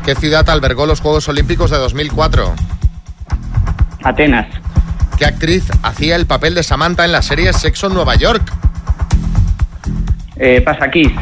[0.04, 2.54] ¿Qué ciudad albergó los Juegos Olímpicos de 2004?
[4.04, 4.46] Atenas.
[5.16, 8.42] ¿Qué actriz hacía el papel de Samantha en la serie Sexo en Nueva York?
[10.36, 11.12] Eh, Pasaquís.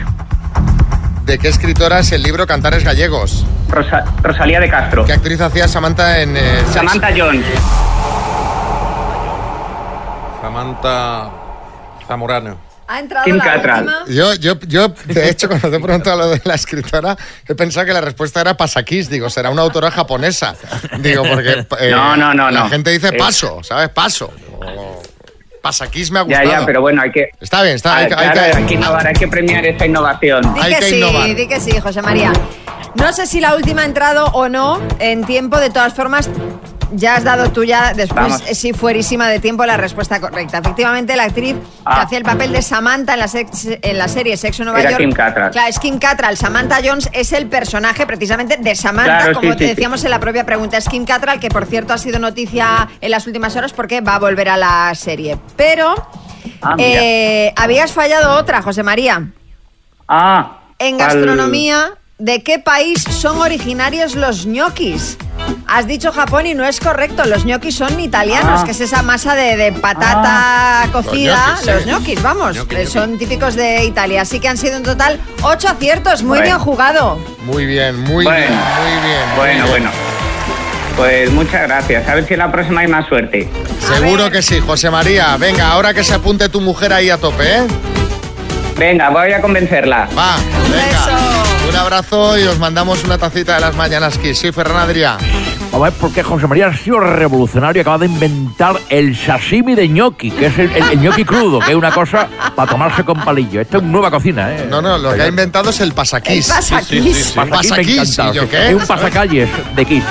[1.27, 3.45] ¿De qué escritora es el libro Cantares Gallegos?
[3.69, 5.05] Rosa- Rosalía de Castro.
[5.05, 6.37] ¿Qué actriz hacía Samantha en...
[6.37, 7.45] eh, Samantha Jones.
[10.41, 11.31] Samantha
[12.07, 12.59] Zamorano.
[12.89, 13.85] Ha entrado Kim la Cattrall.
[13.87, 14.05] última.
[14.09, 17.17] Yo, yo, yo, de hecho, cuando te he preguntado lo de la escritora,
[17.49, 19.09] he pensado que la respuesta era Pasakis.
[19.09, 20.55] Digo, será una autora japonesa.
[20.99, 22.69] Digo, porque eh, No, no, no, la no.
[22.69, 23.89] gente dice paso, ¿sabes?
[23.91, 24.31] Paso.
[24.61, 25.01] O
[25.63, 26.61] Pasakis me ha Ya, gustado.
[26.61, 27.31] ya, pero bueno, hay que...
[27.41, 29.65] Está bien, está Ah, hay que- hay claro, que- hay que innovar, hay que premiar
[29.65, 30.55] esta innovación.
[30.55, 31.35] Di Hay que, que sí, innovar.
[31.37, 32.33] di que sí, José María.
[32.97, 36.29] No sé si la última ha entrado o no en tiempo, de todas formas.
[36.95, 38.43] Ya has dado tú ya después, Vamos.
[38.47, 40.59] eh, sí, fuerísima de tiempo, la respuesta correcta.
[40.59, 42.03] Efectivamente, la actriz que Ah.
[42.03, 45.01] hacía el papel de Samantha en la, sex- en la serie Sexo Nueva Era York.
[45.01, 45.51] Kim Cattrall.
[45.53, 46.37] Claro, es Kim Cattrall.
[46.37, 49.75] Samantha Jones es el personaje precisamente de Samantha, Claro, como sí, te sí, sí.
[49.75, 50.77] decíamos en la propia pregunta.
[50.77, 54.17] Es Kim Cattrall, que por cierto ha sido noticia en las últimas horas porque va
[54.17, 55.39] a volver a la serie.
[55.57, 55.95] Pero
[56.61, 59.29] Ah, eh, habías fallado otra, José María.
[60.09, 60.59] Ah.
[60.79, 65.17] En al- gastronomía, ¿de qué país son originarios los ñoquis?
[65.75, 67.25] Has dicho Japón y no es correcto.
[67.25, 68.65] Los ñoquis son italianos, Ah.
[68.65, 71.57] que es esa masa de, de patata cocida.
[71.65, 72.15] Los sí.
[72.23, 72.59] vamos,
[72.89, 74.21] son típicos de Italia.
[74.21, 76.23] Así que han sido en total ocho aciertos.
[76.25, 76.45] Muy Bueno.
[76.45, 77.19] bien jugado.
[77.45, 78.39] Muy bien, muy Bueno.
[78.39, 79.29] bien, muy bien.
[79.29, 79.69] muy Bueno, bien.
[79.71, 79.91] bueno.
[80.97, 82.07] Pues muchas gracias.
[82.07, 83.49] A ver si la próxima hay más suerte.
[83.81, 85.35] Seguro que sí, José María.
[85.39, 87.63] Venga, ahora que se apunte tu mujer ahí a tope, ¿eh?
[88.77, 90.07] Venga, voy a convencerla.
[90.17, 90.37] Va,
[90.71, 91.19] venga.
[91.71, 94.39] Un abrazo y os mandamos una tacita de las mañanas Kiss.
[94.39, 95.17] Sí, Ferran Adrià.
[95.73, 99.17] Vamos a ver por qué José María ha sido revolucionario y acaba de inventar el
[99.17, 102.71] sashimi de ñoqui, que es el, el, el ñoqui crudo, que es una cosa para
[102.71, 103.63] tomarse con palillo.
[103.63, 104.67] Esto es nueva cocina, ¿eh?
[104.69, 106.47] No, no, lo que ha inventado es el pasaquís.
[106.51, 106.89] El pasaquís.
[106.89, 107.35] Sí, sí, sí, sí.
[107.35, 108.49] Pasaquís me Pasaquís, encanta, ¿y yo sí.
[108.51, 108.69] qué?
[108.69, 110.05] Es un pasacalles de Kiss.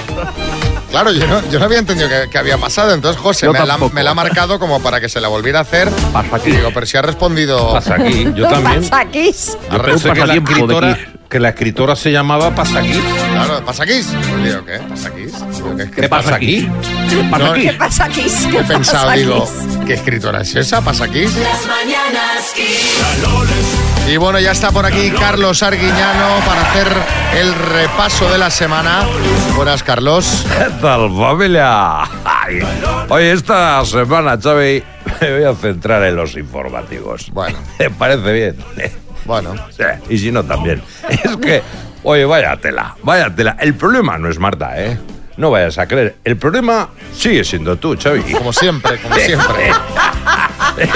[0.89, 2.95] Claro, yo no, yo no había entendido que, que había pasado.
[2.95, 3.93] Entonces José me la, tampoco.
[3.93, 5.89] me la ha marcado como para que se la volviera a hacer.
[6.43, 7.71] Y digo, pero si ha respondido...
[7.73, 8.81] Pasaquís, yo también.
[8.89, 9.57] Pasaquís.
[9.69, 10.97] Yo Un pensé que la, escritora.
[11.31, 12.99] Que la escritora se llamaba Pasaquís.
[13.31, 14.09] Claro, ¿pasaquís?
[14.43, 14.79] Digo, ¿qué?
[14.79, 15.33] ¿Pasaquís?
[15.55, 16.69] Digo, ¿qué, ¿Qué pasa aquí?
[17.31, 18.25] No, ¿Qué pasa aquí?
[18.51, 19.85] ¿Qué he pensado, pasa digo, aquí?
[19.87, 20.81] ¿qué escritora es esa?
[20.81, 21.33] ¿Pasaquís?
[21.37, 22.53] Las mañanas.
[24.09, 26.87] Y bueno, ya está por aquí Carlos Arguiñano para hacer
[27.39, 29.05] el repaso de la semana.
[29.55, 30.45] Buenas, Carlos.
[30.49, 32.01] ¿Qué tal, familia?
[32.25, 32.59] Ay,
[33.07, 34.83] Oye, esta semana, Xavi,
[35.21, 37.31] me voy a centrar en los informativos.
[37.31, 37.57] Bueno.
[37.77, 38.57] ¿Te parece bien?
[39.31, 39.55] Bueno.
[39.69, 40.83] Sí, y si no, también.
[41.09, 41.63] Es que,
[42.03, 43.55] oye, vaya tela, vaya tela.
[43.61, 44.99] El problema no es Marta, ¿eh?
[45.37, 46.17] No vayas a creer.
[46.25, 48.23] El problema sigue siendo tú, Xavi.
[48.33, 49.71] Como siempre, como siempre.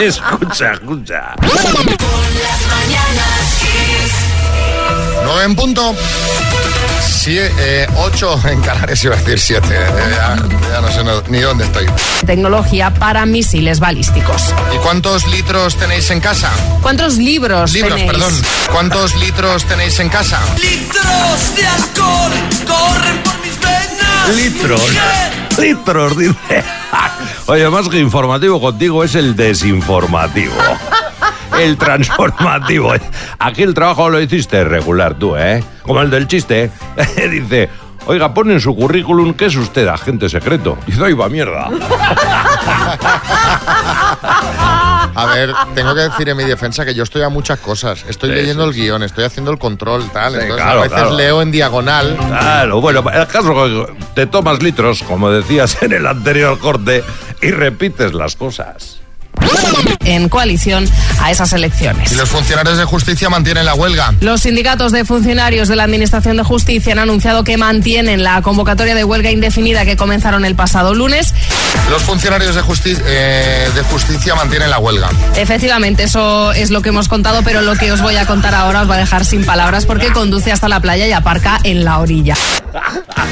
[0.05, 1.33] escucha, escucha.
[1.41, 4.13] Las mañanas Kiss.
[5.23, 5.95] 9 en punto.
[7.25, 9.67] Sí, eh, 8 en Canarias, iba a decir 7.
[9.67, 10.35] ya,
[10.71, 11.87] ya no sé no- ni dónde estoy.
[12.23, 14.53] Tecnología para misiles balísticos.
[14.75, 16.51] ¿Y cuántos litros tenéis en casa?
[16.83, 18.11] ¿Cuántos libros, Libros, tenéis?
[18.11, 18.33] perdón.
[18.71, 20.39] ¿Cuántos litros tenéis en casa?
[20.61, 22.31] Litros de alcohol
[22.67, 24.35] corren por mis venas.
[24.35, 24.81] Litros.
[25.57, 26.63] Litros, dice.
[27.47, 30.53] Oye, más que informativo contigo es el desinformativo.
[31.59, 32.93] El transformativo.
[33.39, 35.63] Aquí el trabajo lo hiciste regular tú, ¿eh?
[35.83, 36.69] Como el del chiste.
[37.29, 37.69] Dice,
[38.07, 40.77] oiga, pone en su currículum que es usted agente secreto.
[40.85, 41.69] Dice, ahí va mierda.
[45.17, 48.03] A ver, tengo que decir en mi defensa que yo estoy a muchas cosas.
[48.09, 50.33] Estoy Sí, leyendo sí, el guion, estoy haciendo el control, tal.
[50.33, 51.15] Sí, Entonces claro, a veces claro.
[51.15, 52.17] leo en diagonal.
[52.27, 57.03] Claro, bueno, el caso es que te tomas litros, como decías en el anterior corte,
[57.41, 58.99] y repites las cosas.
[60.05, 60.87] En coalición
[61.19, 62.11] a esas elecciones.
[62.11, 64.13] Y los funcionarios de justicia mantienen la huelga.
[64.21, 68.93] Los sindicatos de funcionarios de la Administración de Justicia han anunciado que mantienen la convocatoria
[68.95, 71.33] de huelga indefinida que comenzaron el pasado lunes.
[71.89, 75.09] Los funcionarios de, justi- eh, de justicia mantienen la huelga.
[75.35, 78.81] Efectivamente, eso es lo que hemos contado, pero lo que os voy a contar ahora
[78.83, 81.99] os va a dejar sin palabras porque conduce hasta la playa y aparca en la
[81.99, 82.35] orilla.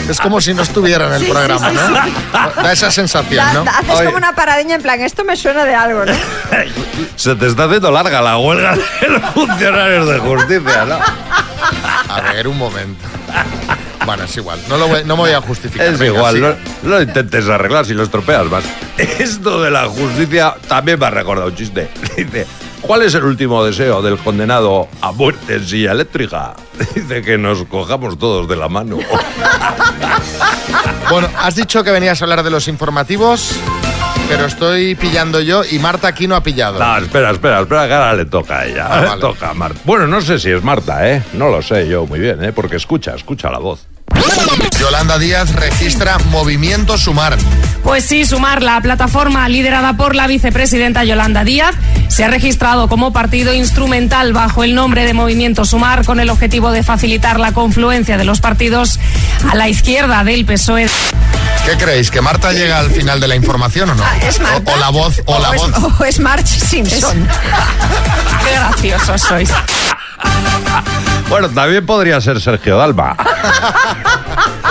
[0.09, 2.63] Es como si no estuviera en el Sí, sí, programa, sí, ¿no?
[2.63, 3.63] Da esa sensación, Da- ¿no?
[3.63, 4.05] da- haces Oye.
[4.05, 6.13] como una paradiña en plan, esto me suena de algo, ¿no?
[7.15, 10.97] Se te está haciendo larga la huelga de los funcionarios de justicia, ¿no?
[12.13, 13.05] A ver, un momento.
[14.05, 14.59] Bueno, es igual.
[14.67, 15.87] No, lo voy- no me voy a justificar.
[15.87, 18.63] Es Venga, igual, no lo intentes arreglar si lo estropeas más.
[18.97, 21.89] Esto de la justicia también me ha recordado un chiste.
[22.17, 22.45] Dice,
[22.81, 26.53] ¿cuál es el último deseo del condenado a muerte en silla eléctrica?
[26.93, 28.97] Dice que nos cojamos todos de la mano.
[31.09, 33.51] Bueno, has dicho que venías a hablar de los informativos,
[34.27, 36.79] pero estoy pillando yo y Marta aquí no ha pillado.
[36.79, 38.87] No, espera, espera, espera, que ahora le toca a ella.
[38.89, 39.79] Ah, le toca a Marta.
[39.83, 41.23] Bueno, no sé si es Marta, ¿eh?
[41.33, 42.51] No lo sé yo muy bien, ¿eh?
[42.51, 43.85] Porque escucha, escucha la voz.
[44.79, 47.37] Yolanda Díaz registra Movimiento Sumar.
[47.83, 51.75] Pues sí, Sumar, la plataforma liderada por la vicepresidenta Yolanda Díaz,
[52.07, 56.71] se ha registrado como partido instrumental bajo el nombre de Movimiento Sumar con el objetivo
[56.71, 58.99] de facilitar la confluencia de los partidos
[59.49, 60.89] a la izquierda del PSOE.
[61.65, 62.11] ¿Qué creéis?
[62.11, 64.03] ¿Que Marta llega al final de la información o no?
[64.03, 64.71] Ah, ¿Es Marta?
[64.71, 65.99] O, o la voz, o, la es, voz.
[65.99, 67.27] o es Marge Simpson.
[68.45, 69.49] Qué graciosos sois.
[71.33, 73.17] Bueno, también podría ser Sergio Dalma.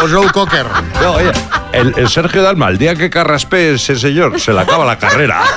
[0.01, 0.65] O Joe Cocker.
[1.03, 1.33] No, oye,
[1.73, 5.43] el, el Sergio Dalma, el día que carraspee ese señor, se le acaba la carrera.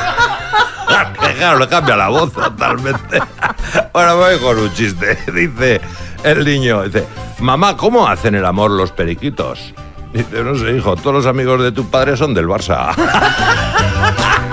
[1.37, 3.19] Claro, le cambia la voz totalmente.
[3.91, 5.17] Bueno, voy con un chiste.
[5.33, 5.81] Dice
[6.23, 7.05] el niño, dice,
[7.39, 9.73] mamá, ¿cómo hacen el amor los periquitos?
[10.13, 12.95] Dice, no sé, hijo, todos los amigos de tu padre son del Barça.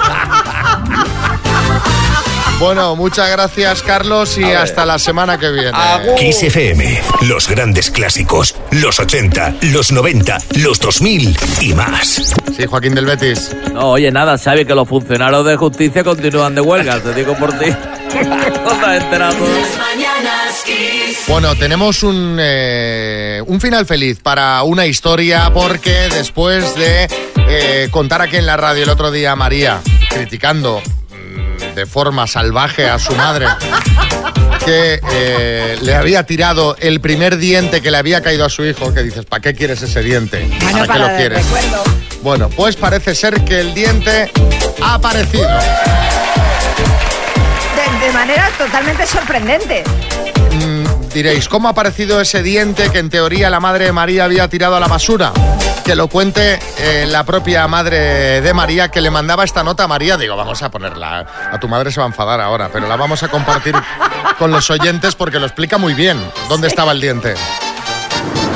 [2.63, 5.73] Bueno, muchas gracias, Carlos, y hasta la semana que viene.
[6.17, 12.37] Kiss FM, los grandes clásicos, los 80, los 90, los 2000 y más.
[12.57, 13.51] Sí, Joaquín del Betis.
[13.73, 17.53] No, oye, nada, sabe que los funcionarios de justicia continúan de huelga, te digo por
[17.59, 17.67] ti.
[21.29, 27.09] Bueno, tenemos un, eh, un final feliz para una historia porque después de
[27.49, 30.83] eh, contar aquí en la radio el otro día a María criticando
[31.75, 33.47] de forma salvaje a su madre
[34.65, 38.95] que eh, le había tirado el primer diente que le había caído a su hijo,
[38.95, 40.49] que dices, ¿para qué quieres ese diente?
[40.61, 41.45] Bueno, ¿Para qué para lo quieres?
[41.45, 41.83] recuerdo.
[42.23, 44.31] Bueno, pues parece ser que el diente
[44.81, 45.49] ha aparecido.
[47.77, 49.83] De, de manera totalmente sorprendente.
[50.53, 54.47] Mm, diréis, ¿cómo ha aparecido ese diente que en teoría la madre de María había
[54.49, 55.33] tirado a la basura?
[55.93, 59.89] Que lo cuente eh, la propia madre de María que le mandaba esta nota a
[59.89, 60.17] María.
[60.17, 61.27] Digo, vamos a ponerla.
[61.53, 63.75] A tu madre se va a enfadar ahora, pero la vamos a compartir
[64.39, 66.17] con los oyentes porque lo explica muy bien
[66.49, 67.35] dónde estaba el diente.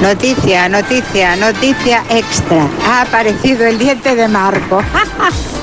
[0.00, 2.70] Noticia, noticia, noticia extra.
[2.88, 4.82] Ha aparecido el diente de Marco.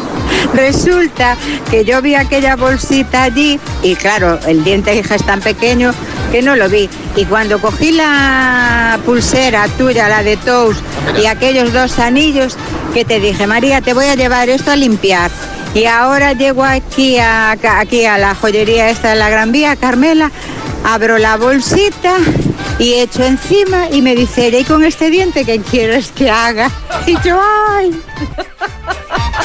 [0.53, 1.35] Resulta
[1.71, 5.93] que yo vi aquella bolsita allí y claro, el diente hija es tan pequeño
[6.31, 6.89] que no lo vi.
[7.15, 10.77] Y cuando cogí la pulsera tuya, la de Tous,
[11.21, 12.57] y aquellos dos anillos,
[12.93, 15.31] que te dije, María, te voy a llevar esto a limpiar.
[15.73, 20.31] Y ahora llego aquí a, aquí a la joyería esta de la Gran Vía, Carmela,
[20.83, 22.17] abro la bolsita
[22.79, 26.69] y echo encima y me dice, ¿y con este diente qué quieres que haga?
[27.05, 27.91] Y yo, ¡ay!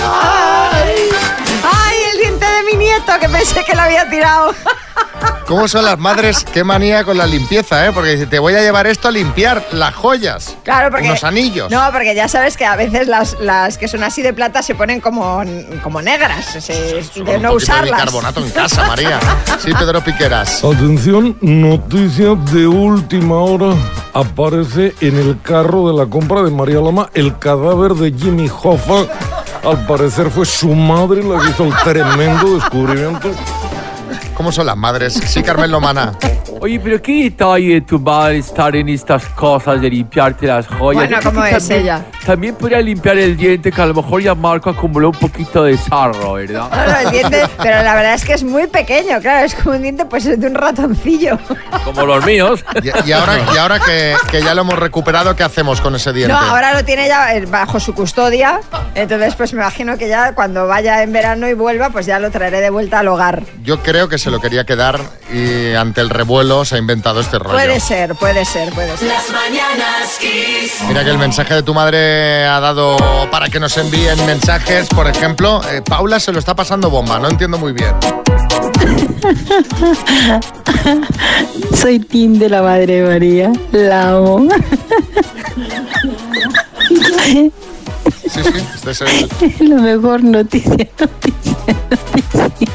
[0.02, 1.47] ¡Ay!
[2.70, 4.52] Mi nieto que pensé que lo había tirado!
[5.46, 6.44] ¿Cómo son las madres?
[6.52, 7.92] Qué manía con la limpieza, ¿eh?
[7.92, 10.54] Porque dice, te voy a llevar esto a limpiar las joyas.
[10.62, 11.06] Claro, porque.
[11.08, 11.70] Unos anillos.
[11.70, 14.74] No, porque ya sabes que a veces las, las que son así de plata se
[14.74, 15.42] ponen como,
[15.82, 16.44] como negras.
[16.62, 16.72] se-
[17.14, 17.98] de un no de usarlas.
[17.98, 19.18] bicarbonato en casa, María.
[19.58, 20.62] Sí, Pedro Piqueras.
[20.62, 23.74] Atención, noticia de última hora.
[24.12, 29.06] Aparece en el carro de la compra de María Lama el cadáver de Jimmy Hoffa.
[29.64, 33.30] Al parecer fue su madre la que hizo el tremendo descubrimiento.
[34.34, 35.14] ¿Cómo son las madres?
[35.14, 36.12] Sí, Carmen Lomana.
[36.60, 40.78] Oye, pero ¿qué detalle tu madre estar en estas cosas de limpiarte las joyas?
[40.80, 42.04] Bueno, Yo creo ¿cómo que es también- ella?
[42.26, 45.78] También podría limpiar el diente, que a lo mejor ya Marco acumuló un poquito de
[45.78, 46.68] sarro, ¿verdad?
[46.70, 49.76] No, no, el diente, pero la verdad es que es muy pequeño, claro, es como
[49.76, 51.38] un diente pues de un ratoncillo.
[51.84, 52.64] Como los míos.
[52.82, 56.12] Y, y ahora, y ahora que, que ya lo hemos recuperado, ¿qué hacemos con ese
[56.12, 56.32] diente?
[56.32, 58.60] No, ahora lo tiene ya eh, bajo su custodia,
[58.94, 62.30] entonces pues me imagino que ya cuando vaya en verano y vuelva, pues ya lo
[62.30, 63.42] traeré de vuelta al hogar.
[63.62, 64.98] Yo creo que se lo quería quedar
[65.32, 67.54] y ante el revuelo se ha inventado este rollo.
[67.54, 69.08] Puede ser, puede ser, puede ser.
[69.08, 70.82] Las mañanas Kiss.
[70.88, 72.96] Mira que el mensaje de tu madre ha dado
[73.30, 74.88] para que nos envíen mensajes.
[74.88, 77.94] Por ejemplo, eh, Paula se lo está pasando bomba, no entiendo muy bien.
[81.74, 83.52] Soy Tim de la Madre María.
[83.72, 84.48] La amo.
[87.26, 87.52] Sí,
[88.42, 89.28] sí, este es el...
[89.68, 91.56] Lo mejor noticia, noticia,
[91.90, 92.68] noticia.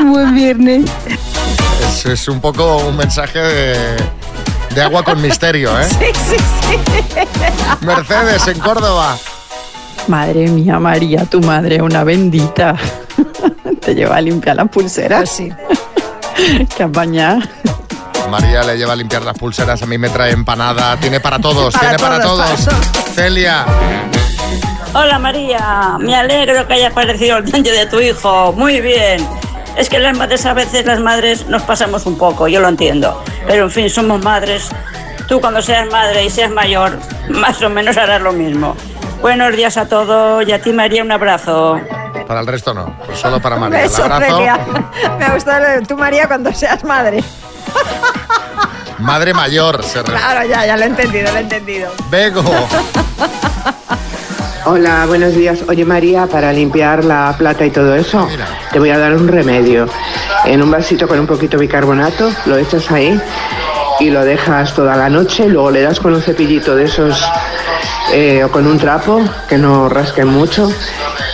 [0.00, 0.90] Buen viernes.
[1.88, 3.96] Es, es un poco un mensaje de,
[4.74, 5.84] de agua con misterio, ¿eh?
[5.88, 6.78] Sí, sí, sí.
[7.84, 9.16] Mercedes, en Córdoba.
[10.06, 12.76] Madre mía, María, tu madre, una bendita.
[13.80, 15.18] Te lleva a limpiar las pulseras.
[15.20, 15.52] Pues sí.
[16.76, 17.40] Qué apañada.
[18.30, 21.72] María le lleva a limpiar las pulseras, a mí me trae empanada, tiene para todos,
[21.72, 22.76] Para tiene para todos, todos.
[23.14, 23.64] Celia,
[24.94, 28.52] Hola María, me alegro que haya aparecido el niño de tu hijo.
[28.54, 29.26] Muy bien.
[29.76, 33.22] Es que las madres a veces las madres nos pasamos un poco, yo lo entiendo.
[33.46, 34.68] Pero en fin, somos madres.
[35.28, 38.74] Tú cuando seas madre y seas mayor, más o menos harás lo mismo.
[39.20, 41.78] Buenos días a todos y a ti María un abrazo.
[42.26, 43.82] para el resto no, pues solo para María.
[43.82, 44.38] Beso, el abrazo.
[45.18, 47.22] Me ha gustado lo de tú, María, cuando seas madre.
[48.98, 51.92] Madre mayor, se Claro, ya, ya lo he entendido, lo he entendido.
[52.10, 52.42] Bego.
[54.64, 55.60] Hola, buenos días.
[55.68, 58.28] Oye María, para limpiar la plata y todo eso,
[58.72, 59.86] te voy a dar un remedio.
[60.44, 63.20] En un vasito con un poquito de bicarbonato, lo echas ahí
[64.00, 67.24] y lo dejas toda la noche, luego le das con un cepillito de esos
[68.12, 70.70] eh, o con un trapo que no rasquen mucho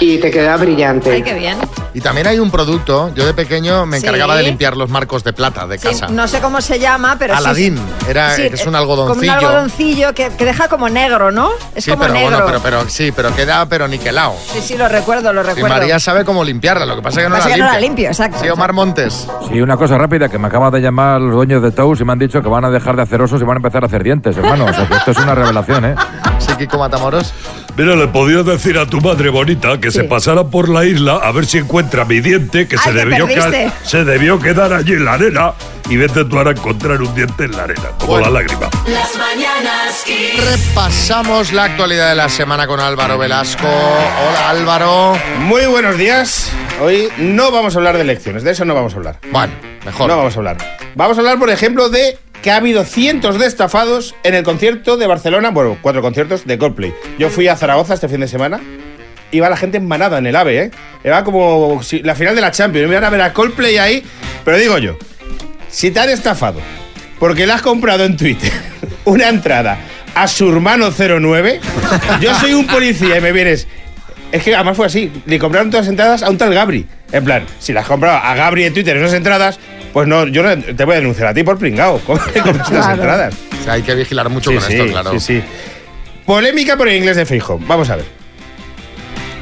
[0.01, 1.23] y te queda brillante.
[1.23, 1.59] qué bien.
[1.97, 4.05] Y también hay un producto, yo de pequeño me Sí.
[4.07, 6.09] encargaba de limpiar los marcos de plata de Sí, casa.
[6.09, 7.79] no sé cómo se llama, pero sí- Aladín,
[8.09, 9.33] era, sí, que es un eh, algodoncillo.
[9.33, 11.51] Como un algodoncillo que, que deja como negro, ¿no?
[11.75, 12.31] Es sí, como pero negro.
[12.31, 14.35] bueno, pero, pero sí, pero queda pero niquelado.
[14.53, 15.69] Sí, sí, lo recuerdo, lo Y recuerdo.
[15.69, 17.81] María sabe cómo limpiarla, lo que pasa es que no Pasa la que no limpia.
[17.81, 18.39] la limpio, exacto.
[18.43, 19.29] Sí, Omar Montes.
[19.49, 22.13] Sí, una cosa rápida, que me acaba de llamar los dueños de Tous y me
[22.13, 24.03] han dicho que van a dejar de hacer osos y van a empezar a hacer
[24.03, 24.65] dientes, hermano.
[24.65, 25.95] O sea, que esto es una revelación, ¿eh?
[26.41, 27.33] Sí, Kiko Matamoros.
[27.77, 31.33] Mira, le podías decir a tu madre bonita que se pasara por la isla a
[31.33, 33.27] ver si encuentra mi diente que, se, Ay, debió
[33.83, 35.55] se debió quedar allí en la arena
[35.91, 38.71] y vete tú ahora a encontrar un diente en la arena, como la lágrima.
[38.87, 40.69] Las mañanas Kiss.
[40.69, 43.67] Repasamos la actualidad de la semana con Álvaro Velasco.
[43.67, 45.19] Hola Álvaro.
[45.41, 46.53] Muy buenos días.
[46.81, 49.19] Hoy no vamos a hablar de elecciones, de eso no vamos a hablar.
[49.33, 49.53] Bueno,
[49.85, 50.09] mejor.
[50.09, 50.84] No vamos a hablar.
[50.97, 54.97] Vamos a hablar, por ejemplo, de que ha habido cientos de estafados en el concierto
[54.97, 56.95] de Barcelona, bueno, cuatro conciertos de Coldplay.
[57.19, 58.61] Yo fui a Zaragoza este fin de semana.
[59.33, 60.71] Iba la gente en manada en el AVE, ¿eh?
[61.03, 62.87] Era como la final de la Champions.
[62.87, 64.05] Me iban a ver a Coldplay ahí.
[64.45, 64.97] Pero digo yo,
[65.69, 66.61] si te han estafado
[67.19, 68.53] porque le has comprado en Twitter
[69.05, 69.79] una entrada
[70.15, 71.61] a su hermano 09,
[72.21, 73.67] yo soy un policía y me vienes.
[74.31, 75.11] Es que además fue así.
[75.27, 76.87] Le compraron todas las entradas a un tal Gabri.
[77.11, 79.59] En plan, si las compraba a Gabri en Twitter esas entradas,
[79.95, 81.99] pues no, yo no te voy a denunciar a ti por pringao.
[82.01, 82.95] ¿Cómo le compras las Claro.
[82.95, 83.35] entradas?
[83.61, 85.11] O sea, hay que vigilar mucho Sí, con sí, esto, claro.
[85.13, 85.43] Sí, sí.
[86.27, 87.59] Polémica por el inglés de Feijóo.
[87.67, 88.05] Vamos a ver.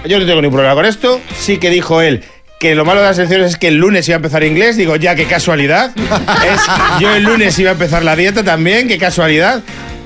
[0.05, 1.21] Yo no tengo ningún problema con esto.
[1.39, 2.23] Sí que dijo él
[2.59, 4.77] que lo malo de las elecciones es que el lunes iba a empezar inglés.
[4.77, 5.91] Digo, ya, qué casualidad.
[5.97, 9.63] Es- yo el lunes iba a empezar la dieta también, qué casualidad.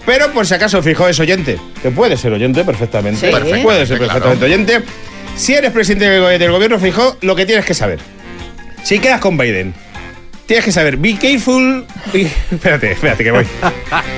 [0.07, 3.26] Pero por si acaso Feijóo es oyente, que puede ser oyente perfectamente.
[3.26, 3.32] Sí.
[3.34, 4.12] Perfecto, puede ser claro.
[4.12, 4.82] perfectamente oyente.
[5.36, 7.99] Si eres presidente del gobierno Feijóo, lo que tienes que saber.
[8.84, 9.74] Si quedas con Biden,
[10.47, 11.84] tienes que saber, be careful.
[12.12, 13.47] be- Espérate, espérate, que voy.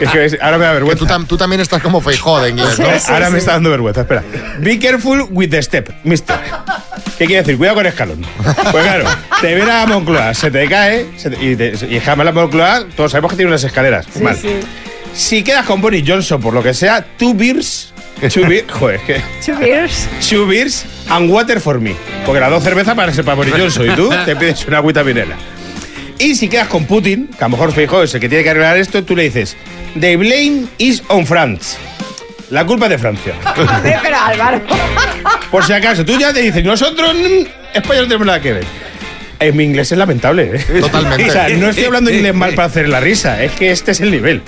[0.00, 0.98] Es que ahora me da vergüenza.
[0.98, 2.86] Tú, tam- tú también estás como Feijó de inglés, ¿no?
[3.12, 4.22] Ahora me está dando vergüenza, espera.
[4.60, 6.36] Be careful with the step, mister.
[7.18, 7.56] ¿Qué quiere decir?
[7.58, 8.24] Cuidado con escalón.
[8.70, 9.04] Pues claro,
[9.40, 12.84] te viene a Moncloa, se te cae, se te- y, te, y jamás la Moncloa,
[12.96, 14.06] todos sabemos que tiene unas escaleras.
[14.20, 14.36] Mal.
[15.14, 17.92] Si quedas con Boris Johnson, por lo que sea, two beers.
[18.32, 18.70] Two beers.
[18.78, 19.20] Joder, que.
[19.44, 20.08] Two beers.
[20.28, 21.96] Two beers and water for me.
[22.26, 25.02] Porque las dos cervezas para ser para Boris Johnson y tú te pides una agüita
[25.02, 25.36] minera.
[26.18, 28.50] Y si quedas con Putin, que a lo mejor Feijóo es el que tiene que
[28.50, 29.56] arreglar esto, tú le dices,
[29.98, 31.76] the blame is on France.
[32.50, 33.34] La culpa es de Francia.
[34.02, 34.62] Pero Álvaro.
[35.50, 38.64] Por si acaso, tú ya te dices, nosotros, mm, España no tenemos nada que ver.
[39.40, 40.80] En mi inglés es lamentable, ¿eh?
[40.80, 41.24] Totalmente.
[41.28, 44.00] o sea, no estoy hablando inglés mal para hacer la risa, es que este es
[44.00, 44.42] el nivel.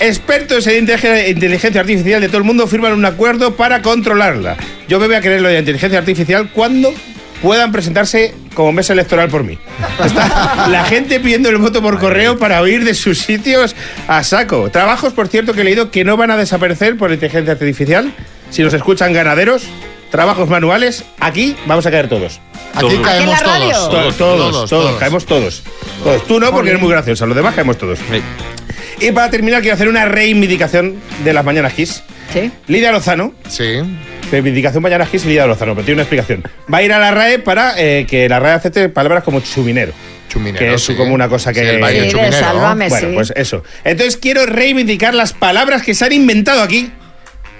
[0.00, 4.56] Expertos en inteligencia- inteligencia artificial de todo el mundo firman un acuerdo para controlarla.
[4.88, 6.94] Yo me voy a creer lo de inteligencia artificial cuando
[7.42, 9.58] puedan presentarse como mesa electoral por mí.
[10.04, 13.74] Está la gente pidiendo el voto por correo para huir de sus sitios
[14.06, 14.70] a saco.
[14.70, 18.12] Trabajos, por cierto, que he leído que no van a desaparecer por inteligencia artificial.
[18.50, 19.64] Si nos escuchan ganaderos,
[20.10, 22.40] trabajos manuales, aquí vamos a caer todos.
[22.74, 23.90] Aquí caemos todos.
[23.90, 25.62] Todos, todos, todos, caemos todos.
[26.02, 26.26] Todos.
[26.26, 27.26] Tú no, porque eres muy graciosa.
[27.26, 27.98] Los demás caemos todos.
[29.00, 32.02] Y para terminar, quiero hacer una reivindicación de las Mañanas Kiss.
[32.32, 32.50] Sí.
[32.66, 33.32] Lidia Lozano.
[33.48, 33.80] Sí.
[34.30, 36.42] Reivindicación Mañanas Kiss y Lidia Lozano, pero tiene una explicación.
[36.72, 39.92] Va a ir a la RAE para eh, que la RAE acepte palabras como chuminero.
[40.28, 40.94] Chuminero, Que es sí.
[40.94, 41.60] como una cosa que.
[41.60, 42.38] Sí, el baile Sí, de chuminero.
[42.38, 43.14] Sálvame, bueno, sí.
[43.14, 43.62] pues eso.
[43.84, 46.92] Entonces quiero reivindicar las palabras que se han inventado aquí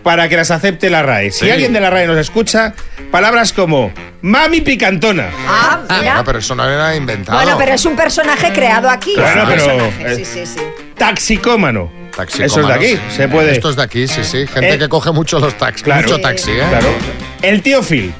[0.02, 1.30] para que las acepte la RAE.
[1.30, 1.50] Si Sí.
[1.50, 2.74] alguien de la RAE nos escucha,
[3.10, 3.90] palabras como
[4.20, 5.30] mami picantona.
[5.46, 6.22] Ah, Ah, mira.
[6.24, 7.38] pero eso no era inventado.
[7.38, 9.14] Bueno, pero es un personaje creado aquí.
[9.14, 10.60] Claro, es un pero, personaje, eh, Sí, sí, sí.
[10.96, 11.90] Taxicómano.
[12.18, 13.52] Eso es de aquí, se puede.
[13.52, 14.46] Esto es de aquí, sí, sí.
[14.46, 15.82] Gente Eh, que coge mucho los taxis.
[15.84, 16.02] Claro.
[16.02, 16.62] Mucho taxi, ¿eh?
[16.68, 16.88] Claro.
[17.42, 18.12] El tío Phil.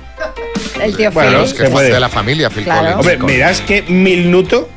[0.83, 1.45] El tío Bueno, Phil.
[1.47, 1.91] Es que Se es puede.
[1.93, 2.81] de la familia, Phil Claro.
[2.99, 2.99] Collins.
[3.19, 4.69] Hombre, mirás que Minuto.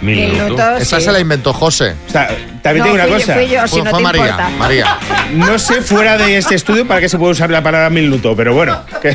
[0.00, 1.04] Minuto, Esa sí.
[1.04, 1.94] se la inventó José.
[2.08, 2.28] O sea,
[2.62, 3.34] también No, te digo una fui yo, cosa.
[3.34, 4.22] fui yo, si Fue, no fue te María.
[4.24, 4.48] importa.
[4.58, 4.98] María.
[5.34, 8.54] No sé fuera de este estudio para qué se puede usar la palabra minuto, pero
[8.54, 8.80] bueno.
[9.02, 9.14] que-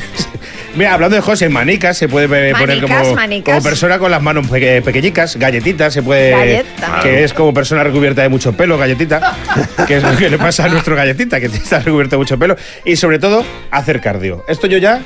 [0.76, 3.54] mira, hablando de José, manicas se puede eh, poner Manicas, como, manicas.
[3.56, 6.32] como persona con las manos peque- pequeñitas, galletitas se puede.
[6.32, 7.00] Galleta.
[7.02, 9.36] Que es como persona recubierta de mucho pelo, galletita.
[9.88, 12.56] que es lo que le pasa a nuestro galletita, que está recubierto de mucho pelo.
[12.84, 14.44] Y sobre todo, hacer cardio.
[14.48, 15.02] Esto yo ya.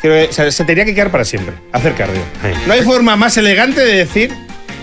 [0.00, 1.54] creo que- o sea, se tenía que quedar para siempre.
[1.72, 2.22] Hacer cardio.
[2.66, 4.32] No hay forma más elegante de decir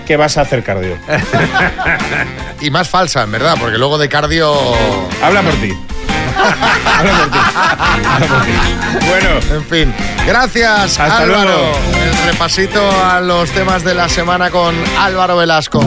[0.08, 0.98] que vas a hacer cardio.
[2.62, 4.54] Y más falsa, en verdad, porque luego de cardio.
[5.22, 5.72] Habla por ti.
[6.98, 7.40] Habla por ti.
[8.06, 9.06] Habla por ti.
[9.08, 9.30] Bueno.
[9.52, 9.94] En fin.
[10.26, 11.44] Gracias, Hasta Álvaro.
[11.44, 11.78] luego.
[11.96, 15.86] El repasito a los temas de la semana con Álvaro Velasco.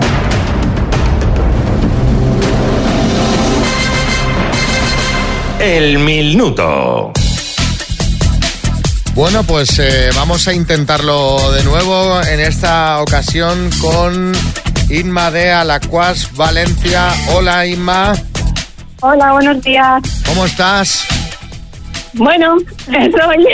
[5.58, 7.12] El minuto.
[9.14, 14.32] Bueno, pues eh, vamos a intentarlo de nuevo, en esta ocasión con
[14.88, 17.10] Inma de Alacuas, Valencia.
[17.28, 18.14] Hola, Inma.
[19.04, 20.00] Hola, buenos días.
[20.24, 21.04] ¿Cómo estás?
[22.12, 23.46] Bueno, estoy.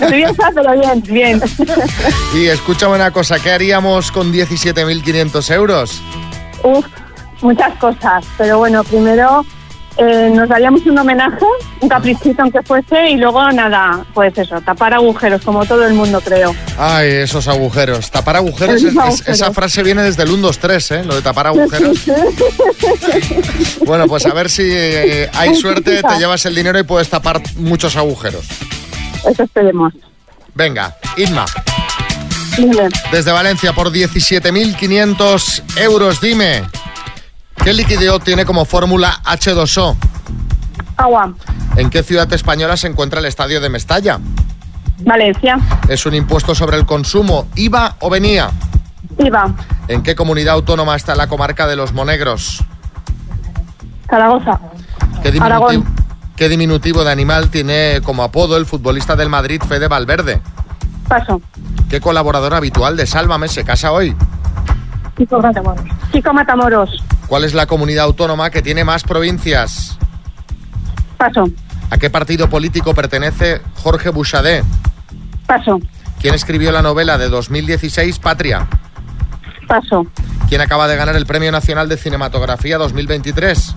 [0.00, 1.42] Nerviosa, pero bien, bien.
[2.34, 6.00] Y escúchame una cosa, ¿qué haríamos con 17.500 euros?
[6.62, 6.86] Uf,
[7.42, 8.24] muchas cosas.
[8.38, 9.44] Pero bueno, primero
[9.98, 11.44] eh, nos daríamos un homenaje,
[11.80, 16.20] un caprichito aunque fuese, y luego nada, pues eso, tapar agujeros, como todo el mundo
[16.20, 16.54] creo.
[16.78, 18.10] Ay, esos agujeros.
[18.10, 21.04] Tapar agujeros, es- esa frase viene desde el 1, 2, 3, ¿eh?
[21.04, 21.98] Lo de tapar agujeros.
[23.84, 27.40] Bueno, pues a ver si eh, hay suerte, te llevas el dinero y puedes tapar
[27.56, 28.44] muchos agujeros.
[29.28, 29.92] Eso esperemos.
[30.54, 31.44] Venga, Inma,
[32.56, 32.88] Dime.
[33.12, 36.62] desde Valencia por 17.500 euros, dime,
[37.62, 39.96] ¿qué líquido tiene como fórmula H2O?
[40.96, 41.32] Agua.
[41.76, 44.18] ¿En qué ciudad española se encuentra el estadio de Mestalla?
[45.00, 45.58] Valencia.
[45.88, 48.50] ¿Es un impuesto sobre el consumo, IVA o venía?
[49.18, 49.52] Iba.
[49.86, 52.64] ¿En qué comunidad autónoma está la comarca de los Monegros?
[54.10, 54.58] Zaragoza.
[55.22, 55.84] ¿Qué diminutivo, Aragón.
[56.36, 60.40] qué diminutivo de animal tiene como apodo el futbolista del Madrid, Fede Valverde?
[61.08, 61.40] Paso.
[61.88, 64.14] ¿Qué colaborador habitual de Sálvame se casa hoy?
[65.16, 65.84] Chico Matamoros.
[66.12, 67.04] Chico Matamoros.
[67.28, 69.98] ¿Cuál es la comunidad autónoma que tiene más provincias?
[71.18, 71.44] Paso.
[71.90, 74.64] ¿A qué partido político pertenece Jorge Bouchardet?
[75.46, 75.78] Paso.
[76.20, 78.66] ¿Quién escribió la novela de 2016 Patria?
[79.66, 80.06] Paso.
[80.48, 83.74] ¿Quién acaba de ganar el Premio Nacional de Cinematografía 2023?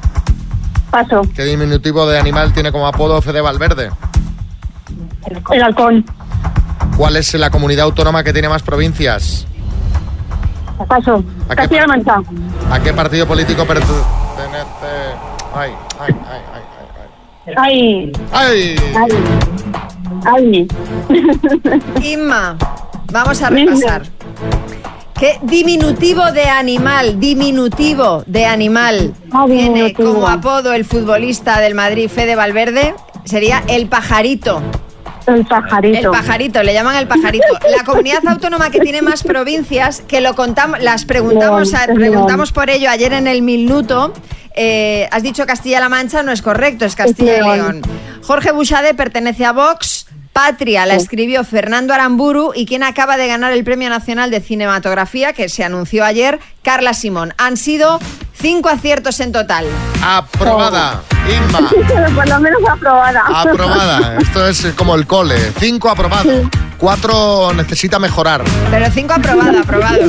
[0.89, 1.21] Paso.
[1.35, 3.91] ¿Qué diminutivo de animal tiene como apodo Fede Valverde?
[5.51, 6.05] El halcón.
[6.95, 9.45] ¿Cuál es la comunidad autónoma que tiene más provincias?
[10.87, 11.23] Paso.
[11.45, 12.15] ¿A qué Castilla-La Mancha.
[12.71, 13.93] ¿A qué partido político pertenece?
[15.53, 18.11] Ay, ay, ay, ay, Ay.
[18.31, 18.75] ay.
[18.95, 19.07] Ay.
[20.25, 20.67] Ay.
[22.13, 22.57] Inma,
[23.11, 24.03] vamos a repasar.
[25.19, 29.13] ¿Qué diminutivo de animal, diminutivo de animal
[29.45, 32.95] tiene como apodo el futbolista del Madrid, Fede Valverde?
[33.25, 34.61] Sería el pajarito.
[35.35, 35.99] El pajarito.
[35.99, 37.45] El pajarito, le llaman el pajarito.
[37.75, 42.51] La comunidad autónoma que tiene más provincias, que lo contamos, las preguntamos, a- León, preguntamos
[42.51, 44.13] por ello ayer en el minuto.
[44.55, 47.81] eh, has dicho Castilla-La Mancha, no es correcto, es Castilla y León.
[48.23, 50.07] Jorge Buxade pertenece a Vox.
[50.33, 55.33] Patria la escribió Fernando Aramburu y quien acaba de ganar el Premio Nacional de Cinematografía,
[55.33, 57.33] que se anunció ayer, Carla Simón.
[57.37, 57.99] Han sido
[58.33, 59.65] cinco aciertos en total.
[60.01, 61.69] Aprobada, Inma.
[62.15, 63.23] Por lo menos aprobada.
[63.27, 64.17] Aprobada.
[64.19, 65.35] Esto es como el cole.
[65.59, 66.49] Cinco aprobado.
[66.77, 68.41] Cuatro necesita mejorar.
[68.71, 69.99] Pero cinco aprobada, aprobado.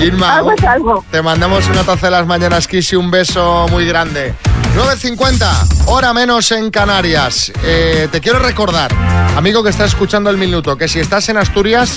[0.00, 1.04] Inma, Algo es algo.
[1.10, 4.34] te mandamos una taza de las mañanas Kiss y un beso muy grande.
[4.74, 7.52] 9.50, hora menos en Canarias.
[7.62, 8.92] Eh, te quiero recordar,
[9.36, 11.96] amigo que está escuchando el minuto, que si estás en Asturias,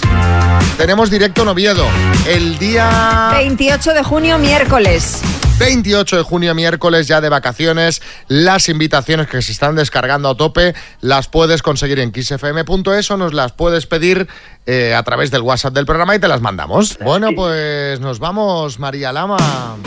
[0.77, 1.87] tenemos directo en Oviedo.
[2.27, 5.21] El día 28 de junio, miércoles.
[5.57, 8.03] 28 de junio, miércoles, ya de vacaciones.
[8.27, 13.33] Las invitaciones que se están descargando a tope las puedes conseguir en kissfm.es o nos
[13.33, 14.27] las puedes pedir
[14.67, 16.99] eh, a través del WhatsApp del programa y te las mandamos.
[16.99, 19.77] Bueno, pues nos vamos, María Lama.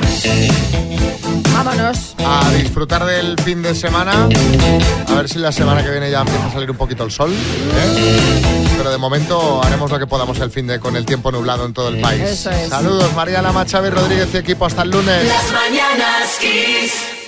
[1.63, 2.15] Vámonos.
[2.25, 4.29] A disfrutar del fin de semana.
[5.09, 7.31] A ver si la semana que viene ya empieza a salir un poquito el sol.
[7.35, 8.65] ¿eh?
[8.79, 11.75] Pero de momento haremos lo que podamos el fin de con el tiempo nublado en
[11.75, 12.23] todo el país.
[12.23, 12.71] Eso es.
[12.71, 14.65] Saludos, María Lama, Chávez Rodríguez y equipo.
[14.65, 15.29] Hasta el lunes.
[15.29, 17.20] Las mañanas Kiss.